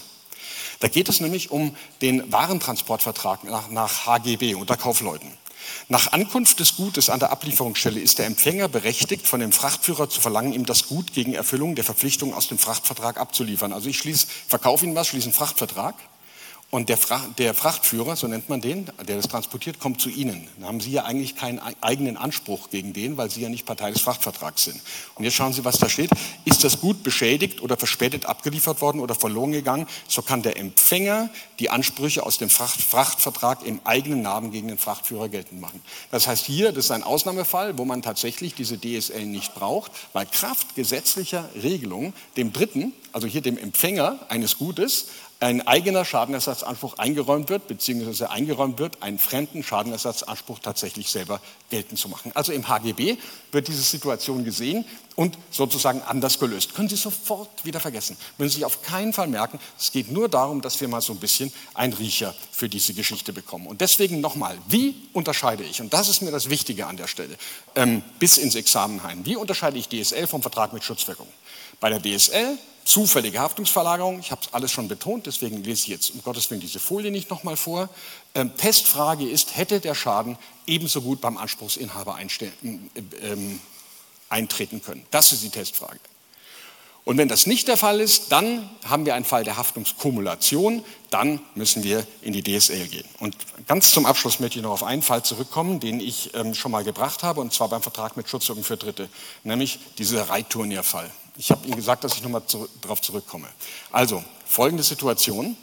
Da 0.79 0.87
geht 0.87 1.09
es 1.09 1.21
nämlich 1.21 1.51
um 1.51 1.75
den 2.01 2.31
Warentransportvertrag 2.31 3.43
nach, 3.43 3.69
nach 3.69 4.05
HGB 4.05 4.55
unter 4.55 4.77
Kaufleuten. 4.77 5.31
Nach 5.87 6.11
Ankunft 6.11 6.59
des 6.59 6.75
Gutes 6.75 7.09
an 7.09 7.19
der 7.19 7.31
Ablieferungsstelle 7.31 7.99
ist 7.99 8.19
der 8.19 8.25
Empfänger 8.25 8.67
berechtigt, 8.67 9.27
von 9.27 9.39
dem 9.39 9.51
Frachtführer 9.51 10.09
zu 10.09 10.21
verlangen, 10.21 10.53
ihm 10.53 10.65
das 10.65 10.87
Gut 10.87 11.13
gegen 11.13 11.33
Erfüllung 11.33 11.75
der 11.75 11.83
Verpflichtung 11.83 12.33
aus 12.33 12.47
dem 12.47 12.57
Frachtvertrag 12.57 13.17
abzuliefern. 13.17 13.73
Also 13.73 13.89
ich 13.89 13.97
schließe, 13.97 14.27
verkaufe 14.47 14.85
Ihnen 14.85 14.95
was, 14.95 15.07
schließe 15.07 15.25
einen 15.25 15.33
Frachtvertrag 15.33 15.95
und 16.73 16.89
der, 16.89 16.97
Fracht, 16.97 17.37
der, 17.37 17.53
Frachtführer, 17.53 18.15
so 18.15 18.25
nennt 18.25 18.49
man 18.49 18.59
den, 18.59 18.87
der 19.07 19.17
das 19.17 19.27
transportiert, 19.27 19.79
kommt 19.79 20.01
zu 20.01 20.09
Ihnen. 20.09 20.47
Da 20.59 20.65
haben 20.65 20.79
Sie 20.79 20.89
ja 20.89 21.03
eigentlich 21.03 21.35
keinen 21.35 21.61
eigenen 21.81 22.17
Anspruch 22.17 22.71
gegen 22.71 22.93
den, 22.93 23.15
weil 23.15 23.29
Sie 23.29 23.41
ja 23.41 23.49
nicht 23.49 23.67
Partei 23.67 23.91
des 23.91 24.01
Frachtvertrags 24.01 24.63
sind. 24.63 24.81
Und 25.13 25.23
jetzt 25.23 25.35
schauen 25.35 25.53
Sie, 25.53 25.63
was 25.63 25.77
da 25.77 25.87
steht. 25.87 26.09
Ist 26.45 26.63
das 26.63 26.81
Gut 26.81 27.03
beschädigt 27.03 27.61
oder 27.61 27.77
verspätet 27.77 28.25
abgeliefert 28.25 28.81
worden 28.81 29.01
oder 29.01 29.13
verloren 29.13 29.51
gegangen, 29.51 29.85
so 30.07 30.23
kann 30.23 30.41
der 30.41 30.57
Empfänger 30.57 31.29
die 31.59 31.69
Ansprüche 31.69 32.25
aus 32.25 32.39
dem 32.39 32.49
Fracht, 32.49 32.81
Frachtvertrag 32.81 33.63
im 33.63 33.79
eigenen 33.83 34.23
Namen 34.23 34.49
gegen 34.49 34.67
den 34.67 34.79
Frachtführer 34.79 35.29
geltend 35.29 35.61
machen. 35.61 35.79
Das 36.09 36.25
heißt 36.25 36.43
hier, 36.43 36.71
das 36.71 36.85
ist 36.85 36.91
ein 36.91 37.03
Ausnahmefall, 37.03 37.77
wo 37.77 37.85
man 37.85 38.01
tatsächlich 38.01 38.55
diese 38.55 38.79
DSL 38.79 39.27
nicht 39.27 39.53
braucht, 39.53 39.91
weil 40.13 40.25
Kraft 40.25 40.73
gesetzlicher 40.73 41.47
Regelung 41.53 42.13
dem 42.35 42.51
Dritten, 42.51 42.93
also 43.11 43.27
hier 43.27 43.41
dem 43.41 43.59
Empfänger 43.59 44.17
eines 44.29 44.57
Gutes, 44.57 45.05
ein 45.43 45.65
eigener 45.67 46.05
Schadenersatzanspruch 46.05 46.97
eingeräumt 46.97 47.49
wird, 47.49 47.67
beziehungsweise 47.67 48.29
eingeräumt 48.29 48.79
wird, 48.79 49.01
einen 49.03 49.19
fremden 49.19 49.63
Schadenersatzanspruch 49.63 50.59
tatsächlich 50.59 51.09
selber 51.09 51.41
geltend 51.69 51.99
zu 51.99 52.07
machen. 52.09 52.31
Also 52.33 52.53
im 52.53 52.67
HGB 52.67 53.17
wird 53.51 53.67
diese 53.67 53.81
Situation 53.81 54.45
gesehen 54.45 54.85
und 55.15 55.37
sozusagen 55.51 56.01
anders 56.01 56.39
gelöst. 56.39 56.73
Können 56.73 56.89
Sie 56.89 56.95
sofort 56.95 57.65
wieder 57.65 57.79
vergessen. 57.79 58.17
Müssen 58.37 58.49
Sie 58.49 58.55
sich 58.55 58.65
auf 58.65 58.81
keinen 58.81 59.13
Fall 59.13 59.27
merken. 59.27 59.59
Es 59.77 59.91
geht 59.91 60.11
nur 60.11 60.29
darum, 60.29 60.61
dass 60.61 60.79
wir 60.79 60.87
mal 60.87 61.01
so 61.01 61.13
ein 61.13 61.19
bisschen 61.19 61.51
einen 61.73 61.93
Riecher 61.93 62.33
für 62.51 62.69
diese 62.69 62.93
Geschichte 62.93 63.33
bekommen. 63.33 63.67
Und 63.67 63.81
deswegen 63.81 64.21
nochmal, 64.21 64.57
wie 64.67 64.95
unterscheide 65.13 65.63
ich, 65.63 65.81
und 65.81 65.93
das 65.93 66.07
ist 66.07 66.21
mir 66.21 66.31
das 66.31 66.49
Wichtige 66.49 66.87
an 66.87 66.97
der 66.97 67.07
Stelle, 67.07 67.37
ähm, 67.75 68.01
bis 68.17 68.37
ins 68.37 68.55
Examen 68.55 69.01
hinein, 69.01 69.25
wie 69.25 69.35
unterscheide 69.35 69.77
ich 69.77 69.89
DSL 69.89 70.27
vom 70.27 70.41
Vertrag 70.41 70.73
mit 70.73 70.83
Schutzwirkung? 70.83 71.27
Bei 71.79 71.89
der 71.89 72.01
DSL 72.01 72.57
zufällige 72.85 73.39
Haftungsverlagerung, 73.39 74.19
ich 74.19 74.31
habe 74.31 74.41
es 74.41 74.53
alles 74.53 74.71
schon 74.71 74.87
betont, 74.87 75.25
deswegen 75.25 75.63
lese 75.63 75.83
ich 75.83 75.87
jetzt 75.87 76.11
um 76.11 76.23
Gottes 76.23 76.49
Willen 76.49 76.61
diese 76.61 76.79
Folie 76.79 77.11
nicht 77.11 77.29
nochmal 77.29 77.57
vor. 77.57 77.89
Ähm, 78.35 78.55
Testfrage 78.57 79.27
ist, 79.27 79.55
hätte 79.55 79.79
der 79.79 79.95
Schaden 79.95 80.37
ebenso 80.67 81.01
gut 81.01 81.21
beim 81.21 81.37
Anspruchsinhaber 81.37 82.17
ähm, 83.21 83.59
eintreten 84.29 84.81
können? 84.81 85.05
Das 85.11 85.31
ist 85.31 85.43
die 85.43 85.49
Testfrage. 85.49 85.99
Und 87.05 87.17
wenn 87.17 87.27
das 87.27 87.47
nicht 87.47 87.67
der 87.67 87.75
Fall 87.75 87.99
ist, 87.99 88.31
dann 88.31 88.69
haben 88.85 89.05
wir 89.05 89.13
einen 89.13 89.25
Fall 89.25 89.43
der 89.43 89.57
Haftungskumulation, 89.57 90.85
dann 91.09 91.41
müssen 91.53 91.83
wir 91.83 92.07
in 92.21 92.31
die 92.31 92.41
DSL 92.41 92.87
gehen. 92.87 93.03
Und 93.19 93.35
ganz 93.67 93.91
zum 93.91 94.05
Abschluss 94.05 94.39
möchte 94.39 94.59
ich 94.59 94.63
noch 94.63 94.71
auf 94.71 94.83
einen 94.83 95.01
Fall 95.01 95.21
zurückkommen, 95.23 95.81
den 95.81 95.99
ich 95.99 96.33
ähm, 96.33 96.53
schon 96.53 96.71
mal 96.71 96.85
gebracht 96.85 97.21
habe, 97.23 97.41
und 97.41 97.51
zwar 97.51 97.67
beim 97.67 97.81
Vertrag 97.81 98.15
mit 98.15 98.29
Schutzwirkung 98.29 98.63
für 98.63 98.77
Dritte, 98.77 99.09
nämlich 99.43 99.79
dieser 99.97 100.29
Reitturnierfall. 100.29 101.11
Ich 101.37 101.49
habe 101.51 101.65
Ihnen 101.65 101.75
gesagt, 101.75 102.03
dass 102.03 102.15
ich 102.15 102.23
nochmal 102.23 102.45
zu, 102.45 102.69
darauf 102.81 103.01
zurückkomme. 103.01 103.47
Also, 103.91 104.23
folgende 104.45 104.83
Situation. 104.83 105.57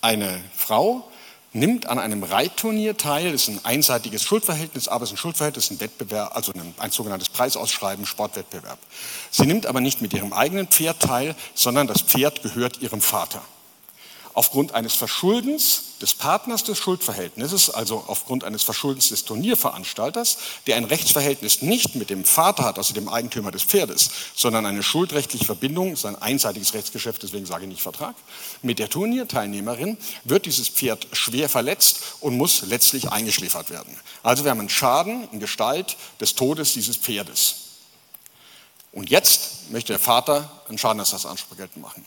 Eine 0.00 0.42
Frau 0.56 1.08
nimmt 1.52 1.86
an 1.86 1.98
einem 1.98 2.24
Reitturnier 2.24 2.96
teil, 2.96 3.30
das 3.32 3.42
ist 3.42 3.48
ein 3.48 3.64
einseitiges 3.64 4.22
Schuldverhältnis, 4.22 4.88
aber 4.88 5.04
es 5.04 5.10
ist 5.10 5.14
ein 5.14 5.18
Schuldverhältnis, 5.18 5.70
ein 5.70 5.80
Wettbewerb, 5.80 6.34
also 6.34 6.52
ein, 6.52 6.74
ein 6.78 6.90
sogenanntes 6.90 7.28
Preisausschreiben, 7.28 8.06
Sportwettbewerb. 8.06 8.78
Sie 9.30 9.46
nimmt 9.46 9.66
aber 9.66 9.80
nicht 9.80 10.00
mit 10.02 10.12
ihrem 10.14 10.32
eigenen 10.32 10.66
Pferd 10.66 11.00
teil, 11.00 11.36
sondern 11.54 11.86
das 11.86 12.02
Pferd 12.02 12.42
gehört 12.42 12.80
ihrem 12.80 13.00
Vater 13.00 13.42
aufgrund 14.34 14.74
eines 14.74 14.94
Verschuldens 14.94 15.98
des 16.00 16.14
Partners 16.14 16.64
des 16.64 16.78
Schuldverhältnisses, 16.78 17.70
also 17.70 18.04
aufgrund 18.06 18.44
eines 18.44 18.62
Verschuldens 18.62 19.10
des 19.10 19.24
Turnierveranstalters, 19.24 20.38
der 20.66 20.76
ein 20.76 20.84
Rechtsverhältnis 20.84 21.62
nicht 21.62 21.94
mit 21.94 22.10
dem 22.10 22.24
Vater 22.24 22.64
hat, 22.64 22.78
also 22.78 22.94
dem 22.94 23.08
Eigentümer 23.08 23.50
des 23.50 23.62
Pferdes, 23.62 24.10
sondern 24.34 24.66
eine 24.66 24.82
schuldrechtliche 24.82 25.44
Verbindung, 25.44 25.92
ist 25.92 26.06
ein 26.06 26.20
einseitiges 26.20 26.74
Rechtsgeschäft, 26.74 27.22
deswegen 27.22 27.46
sage 27.46 27.64
ich 27.64 27.70
nicht 27.70 27.82
Vertrag, 27.82 28.16
mit 28.62 28.78
der 28.78 28.88
Turnierteilnehmerin 28.88 29.96
wird 30.24 30.46
dieses 30.46 30.68
Pferd 30.68 31.06
schwer 31.12 31.48
verletzt 31.48 32.00
und 32.20 32.36
muss 32.36 32.62
letztlich 32.62 33.10
eingeschläfert 33.10 33.70
werden. 33.70 33.96
Also 34.22 34.44
wir 34.44 34.50
haben 34.50 34.60
einen 34.60 34.68
Schaden 34.68 35.28
in 35.32 35.40
Gestalt 35.40 35.96
des 36.20 36.34
Todes 36.34 36.72
dieses 36.72 36.96
Pferdes. 36.96 37.56
Und 38.92 39.08
jetzt 39.08 39.70
möchte 39.70 39.92
der 39.92 40.00
Vater 40.00 40.50
einen 40.68 40.78
Schadenersatzanspruch 40.78 41.56
geltend 41.56 41.82
machen. 41.82 42.04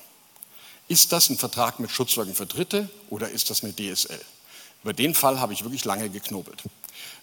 Ist 0.87 1.11
das 1.11 1.29
ein 1.29 1.37
Vertrag 1.37 1.79
mit 1.79 1.91
Schutzwirkung 1.91 2.35
für 2.35 2.45
Dritte 2.45 2.89
oder 3.09 3.29
ist 3.29 3.49
das 3.49 3.63
eine 3.63 3.73
DSL? 3.73 4.21
Über 4.83 4.93
den 4.93 5.15
Fall 5.15 5.39
habe 5.39 5.53
ich 5.53 5.63
wirklich 5.63 5.85
lange 5.85 6.09
geknobelt. 6.09 6.61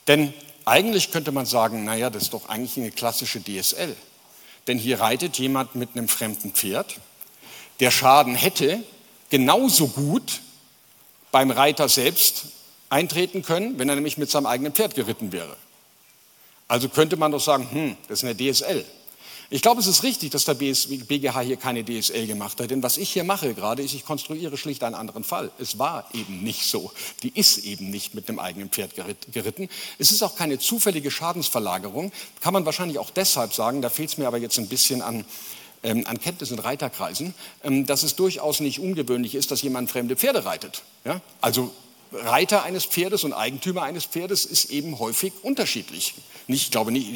Denn 0.09 0.35
eigentlich 0.65 1.13
könnte 1.13 1.31
man 1.31 1.47
sagen, 1.47 1.85
naja, 1.85 2.11
das 2.11 2.25
ist 2.25 2.35
doch 2.35 2.49
eigentlich 2.49 2.77
eine 2.77 2.91
klassische 2.91 3.41
DSL. 3.41 3.95
Denn 4.67 4.79
hier 4.79 5.01
reitet 5.01 5.39
jemand 5.39 5.75
mit 5.75 5.91
einem 5.95 6.09
fremden 6.09 6.53
Pferd. 6.53 6.97
Der 7.81 7.91
Schaden 7.91 8.35
hätte 8.35 8.83
genauso 9.31 9.89
gut 9.89 10.41
beim 11.31 11.51
Reiter 11.51 11.89
selbst 11.89 12.47
eintreten 12.91 13.43
können, 13.43 13.79
wenn 13.79 13.89
er 13.89 13.95
nämlich 13.95 14.19
mit 14.19 14.31
seinem 14.31 14.47
eigenen 14.47 14.73
Pferd 14.73 14.95
geritten 14.95 15.33
wäre. 15.33 15.57
Also 16.69 16.89
könnte 16.89 17.17
man 17.17 17.33
doch 17.33 17.41
sagen, 17.41 17.69
hm, 17.71 17.97
das 18.09 18.23
ist 18.23 18.25
eine 18.25 18.37
DSL. 18.37 18.85
Ich 19.55 19.61
glaube, 19.61 19.83
es 19.83 19.87
ist 19.87 20.03
richtig, 20.03 20.31
dass 20.31 20.47
der 20.47 20.55
BGH 20.55 21.41
hier 21.43 21.59
keine 21.59 21.85
DSL 21.85 22.27
gemacht 22.27 22.59
hat, 22.59 22.71
denn 22.71 22.83
was 22.83 22.97
ich 22.97 23.13
hier 23.13 23.23
mache 23.23 23.53
gerade 23.53 23.83
ist, 23.83 23.93
ich 23.93 24.07
konstruiere 24.07 24.57
schlicht 24.57 24.83
einen 24.83 24.95
anderen 24.95 25.25
Fall. 25.25 25.51
Es 25.59 25.79
war 25.79 26.09
eben 26.15 26.43
nicht 26.43 26.65
so. 26.65 26.91
Die 27.23 27.39
ist 27.39 27.59
eben 27.59 27.91
nicht 27.91 28.15
mit 28.15 28.31
einem 28.31 28.39
eigenen 28.39 28.71
Pferd 28.71 28.93
geritten. 29.31 29.69
Es 29.99 30.11
ist 30.11 30.23
auch 30.23 30.37
keine 30.37 30.59
zufällige 30.59 31.11
Schadensverlagerung. 31.11 32.13
Kann 32.41 32.55
man 32.55 32.65
wahrscheinlich 32.65 32.99
auch 32.99 33.11
deshalb 33.11 33.53
sagen, 33.53 33.83
da 33.83 33.91
fehlt 33.91 34.09
es 34.09 34.17
mir 34.17 34.27
aber 34.27 34.39
jetzt 34.39 34.57
ein 34.59 34.69
bisschen 34.69 35.03
an, 35.03 35.27
ähm, 35.83 36.07
an 36.07 36.19
Kenntnis 36.19 36.51
in 36.51 36.59
Reiterkreisen, 36.59 37.35
ähm, 37.63 37.85
dass 37.85 38.05
es 38.05 38.17
durchaus 38.17 38.61
nicht 38.61 38.79
ungewöhnlich 38.79 39.35
ist, 39.35 39.51
dass 39.51 39.61
jemand 39.61 39.91
fremde 39.91 40.17
Pferde 40.17 40.47
reitet. 40.47 40.83
Ja? 41.05 41.21
Also 41.43 41.75
Reiter 42.11 42.63
eines 42.63 42.87
Pferdes 42.87 43.23
und 43.25 43.35
Eigentümer 43.35 43.83
eines 43.83 44.07
Pferdes 44.07 44.47
ist 44.47 44.71
eben 44.71 44.99
häufig 44.99 45.33
unterschiedlich. 45.43 46.15
Nicht, 46.53 46.65
ich 46.65 46.71
glaube 46.71 46.93
nicht, 46.93 47.09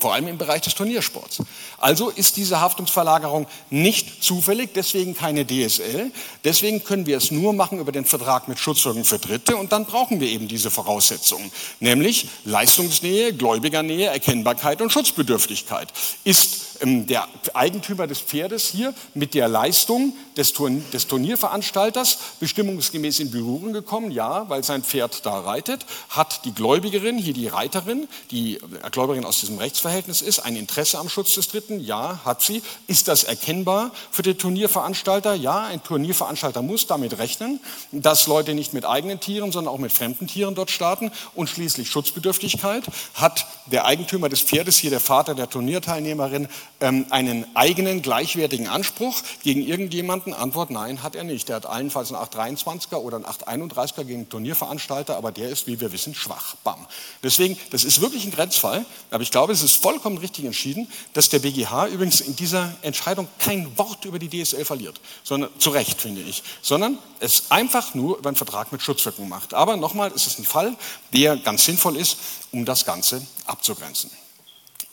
vor 0.00 0.12
allem 0.12 0.26
im 0.26 0.38
Bereich 0.38 0.62
des 0.62 0.74
Turniersports. 0.74 1.42
Also 1.78 2.10
ist 2.10 2.36
diese 2.36 2.60
Haftungsverlagerung 2.60 3.46
nicht 3.70 4.22
zufällig, 4.22 4.70
deswegen 4.74 5.14
keine 5.14 5.46
DSL. 5.46 6.10
Deswegen 6.44 6.82
können 6.82 7.06
wir 7.06 7.16
es 7.16 7.30
nur 7.30 7.52
machen 7.52 7.78
über 7.78 7.92
den 7.92 8.04
Vertrag 8.04 8.48
mit 8.48 8.58
Schutzwirkung 8.58 9.04
für 9.04 9.20
Dritte 9.20 9.56
und 9.56 9.70
dann 9.70 9.86
brauchen 9.86 10.20
wir 10.20 10.28
eben 10.28 10.48
diese 10.48 10.70
Voraussetzungen, 10.70 11.52
nämlich 11.78 12.26
Leistungsnähe, 12.44 13.32
Gläubigernähe, 13.32 14.08
Erkennbarkeit 14.08 14.82
und 14.82 14.92
Schutzbedürftigkeit. 14.92 15.92
Ist 16.24 16.71
der 16.84 17.28
Eigentümer 17.54 18.06
des 18.06 18.20
Pferdes 18.20 18.68
hier 18.68 18.92
mit 19.14 19.34
der 19.34 19.48
Leistung 19.48 20.14
des, 20.36 20.52
Turn 20.52 20.84
des 20.92 21.06
Turnierveranstalters 21.06 22.18
bestimmungsgemäß 22.40 23.20
in 23.20 23.30
Berührung 23.30 23.72
gekommen? 23.72 24.10
Ja, 24.10 24.48
weil 24.48 24.64
sein 24.64 24.82
Pferd 24.82 25.24
da 25.24 25.40
reitet. 25.40 25.86
Hat 26.08 26.44
die 26.44 26.52
Gläubigerin, 26.52 27.18
hier 27.18 27.34
die 27.34 27.46
Reiterin, 27.48 28.08
die 28.30 28.58
Gläubigerin 28.90 29.24
aus 29.24 29.40
diesem 29.40 29.58
Rechtsverhältnis 29.58 30.22
ist, 30.22 30.40
ein 30.40 30.56
Interesse 30.56 30.98
am 30.98 31.08
Schutz 31.08 31.34
des 31.34 31.48
Dritten? 31.48 31.80
Ja, 31.80 32.20
hat 32.24 32.42
sie. 32.42 32.62
Ist 32.86 33.08
das 33.08 33.24
erkennbar 33.24 33.92
für 34.10 34.22
den 34.22 34.36
Turnierveranstalter? 34.36 35.34
Ja, 35.34 35.62
ein 35.62 35.82
Turnierveranstalter 35.82 36.62
muss 36.62 36.86
damit 36.86 37.18
rechnen, 37.18 37.60
dass 37.92 38.26
Leute 38.26 38.54
nicht 38.54 38.74
mit 38.74 38.84
eigenen 38.84 39.20
Tieren, 39.20 39.52
sondern 39.52 39.72
auch 39.72 39.78
mit 39.78 39.92
fremden 39.92 40.26
Tieren 40.26 40.54
dort 40.54 40.70
starten. 40.70 41.12
Und 41.34 41.48
schließlich 41.48 41.88
Schutzbedürftigkeit. 41.88 42.84
Hat 43.14 43.46
der 43.66 43.84
Eigentümer 43.84 44.28
des 44.28 44.40
Pferdes, 44.40 44.78
hier 44.78 44.90
der 44.90 45.00
Vater 45.00 45.34
der 45.34 45.48
Turnierteilnehmerin, 45.48 46.48
ähm, 46.82 47.06
einen 47.10 47.46
eigenen 47.56 48.02
gleichwertigen 48.02 48.68
Anspruch 48.68 49.22
gegen 49.42 49.62
irgendjemanden? 49.62 50.34
Antwort 50.34 50.70
nein, 50.70 51.02
hat 51.02 51.14
er 51.14 51.24
nicht. 51.24 51.48
Er 51.48 51.56
hat 51.56 51.66
allenfalls 51.66 52.12
einen 52.12 52.22
823er 52.22 52.96
oder 52.96 53.16
einen 53.46 53.62
831er 53.64 54.04
gegen 54.04 54.28
Turnierveranstalter, 54.28 55.16
aber 55.16 55.32
der 55.32 55.48
ist, 55.48 55.66
wie 55.66 55.80
wir 55.80 55.92
wissen, 55.92 56.14
schwach. 56.14 56.56
Bam. 56.64 56.86
Deswegen, 57.22 57.56
das 57.70 57.84
ist 57.84 58.00
wirklich 58.00 58.24
ein 58.24 58.32
Grenzfall, 58.32 58.84
aber 59.10 59.22
ich 59.22 59.30
glaube, 59.30 59.52
es 59.52 59.62
ist 59.62 59.76
vollkommen 59.76 60.18
richtig 60.18 60.44
entschieden, 60.44 60.88
dass 61.14 61.28
der 61.28 61.38
BGH 61.38 61.86
übrigens 61.86 62.20
in 62.20 62.36
dieser 62.36 62.74
Entscheidung 62.82 63.28
kein 63.38 63.78
Wort 63.78 64.04
über 64.04 64.18
die 64.18 64.28
DSL 64.28 64.64
verliert, 64.64 65.00
sondern 65.22 65.50
zu 65.58 65.70
Recht, 65.70 66.00
finde 66.00 66.20
ich, 66.20 66.42
sondern 66.60 66.98
es 67.20 67.50
einfach 67.50 67.94
nur 67.94 68.18
über 68.18 68.28
einen 68.28 68.36
Vertrag 68.36 68.72
mit 68.72 68.82
Schutzwirkung 68.82 69.28
macht. 69.28 69.54
Aber 69.54 69.76
nochmal, 69.76 70.12
es 70.14 70.26
ist 70.26 70.40
ein 70.40 70.44
Fall, 70.44 70.76
der 71.12 71.36
ganz 71.36 71.64
sinnvoll 71.64 71.96
ist, 71.96 72.18
um 72.50 72.64
das 72.64 72.84
Ganze 72.84 73.24
abzugrenzen. 73.46 74.10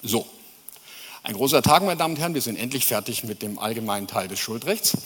So, 0.02 0.26
ein 1.30 1.36
großer 1.36 1.62
Tag, 1.62 1.84
meine 1.84 1.96
Damen 1.96 2.16
und 2.16 2.20
Herren, 2.20 2.34
wir 2.34 2.42
sind 2.42 2.58
endlich 2.58 2.88
fertig 2.88 3.24
mit 3.24 3.44
dem 3.44 3.60
allgemeinen 3.60 4.08
Teil 4.08 4.28
des 4.28 4.40
Schuldrechts. 4.40 4.98